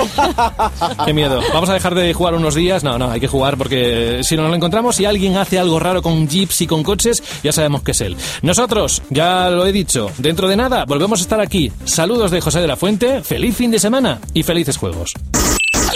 Qué 1.05 1.13
miedo. 1.13 1.41
Vamos 1.53 1.69
a 1.69 1.73
dejar 1.73 1.93
de 1.93 2.13
jugar 2.13 2.35
unos 2.35 2.55
días. 2.55 2.85
No, 2.85 2.97
no, 2.97 3.11
hay 3.11 3.19
que 3.19 3.27
jugar 3.27 3.57
porque 3.57 4.21
si 4.23 4.37
no 4.37 4.43
nos 4.43 4.51
lo 4.51 4.55
encontramos, 4.55 4.95
si 4.95 5.03
alguien 5.03 5.35
hace 5.35 5.59
algo 5.59 5.77
raro 5.77 6.04
con 6.05 6.29
jeeps 6.29 6.61
y 6.61 6.67
con 6.67 6.83
coches, 6.83 7.23
ya 7.41 7.51
sabemos 7.51 7.81
que 7.81 7.89
es 7.89 8.01
él. 8.01 8.15
Nosotros, 8.43 9.01
ya 9.09 9.49
lo 9.49 9.65
he 9.65 9.71
dicho, 9.71 10.11
dentro 10.19 10.47
de 10.47 10.55
nada 10.55 10.85
volvemos 10.85 11.19
a 11.19 11.23
estar 11.23 11.39
aquí. 11.39 11.71
Saludos 11.83 12.29
de 12.29 12.41
José 12.41 12.59
de 12.59 12.67
la 12.67 12.75
Fuente, 12.75 13.23
feliz 13.23 13.55
fin 13.55 13.71
de 13.71 13.79
semana 13.79 14.19
y 14.31 14.43
felices 14.43 14.77
juegos. 14.77 15.15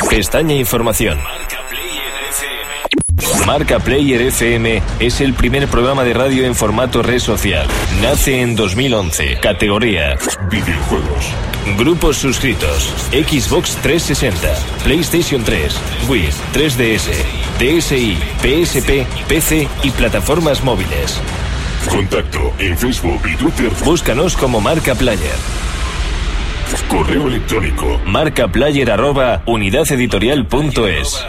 Pestaña 0.10 0.56
Información. 0.56 1.19
Marca 3.45 3.80
Player 3.80 4.21
FM 4.21 4.82
es 4.99 5.21
el 5.21 5.34
primer 5.34 5.67
programa 5.67 6.04
de 6.04 6.13
radio 6.13 6.45
en 6.45 6.56
formato 6.56 7.02
red 7.02 7.19
social. 7.19 7.67
Nace 8.02 8.41
en 8.41 8.56
2011. 8.56 9.39
Categoría 9.41 10.17
Videojuegos. 10.52 11.25
Grupos 11.78 12.17
suscritos. 12.17 12.93
Xbox 13.12 13.75
360, 13.78 14.54
PlayStation 14.84 15.43
3, 15.43 15.75
Wii, 16.08 16.30
3DS, 16.54 17.12
DSi, 17.60 18.17
PSP, 18.41 19.06
PC 19.28 19.67
y 19.84 19.91
plataformas 19.91 20.63
móviles. 20.63 21.19
Contacto 21.89 22.54
en 22.60 22.78
Facebook 22.78 23.21
y 23.28 23.36
Twitter. 23.36 23.69
Búscanos 23.84 24.36
como 24.36 24.62
Marca 24.62 24.95
Player. 24.95 25.68
Correo 26.88 27.27
electrónico. 27.27 27.99
Marcaplayer 28.05 28.91
arroba 28.91 29.41
unidadeditorial.es. 29.45 31.25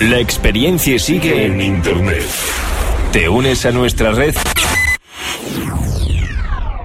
La 0.00 0.18
experiencia 0.18 0.98
sigue 0.98 1.46
En 1.46 1.60
Internet. 1.60 2.24
¿Te 3.12 3.28
unes 3.28 3.64
a 3.66 3.70
nuestra 3.70 4.12
red? 4.12 4.34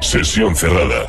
Sesión 0.01 0.55
cerrada. 0.55 1.05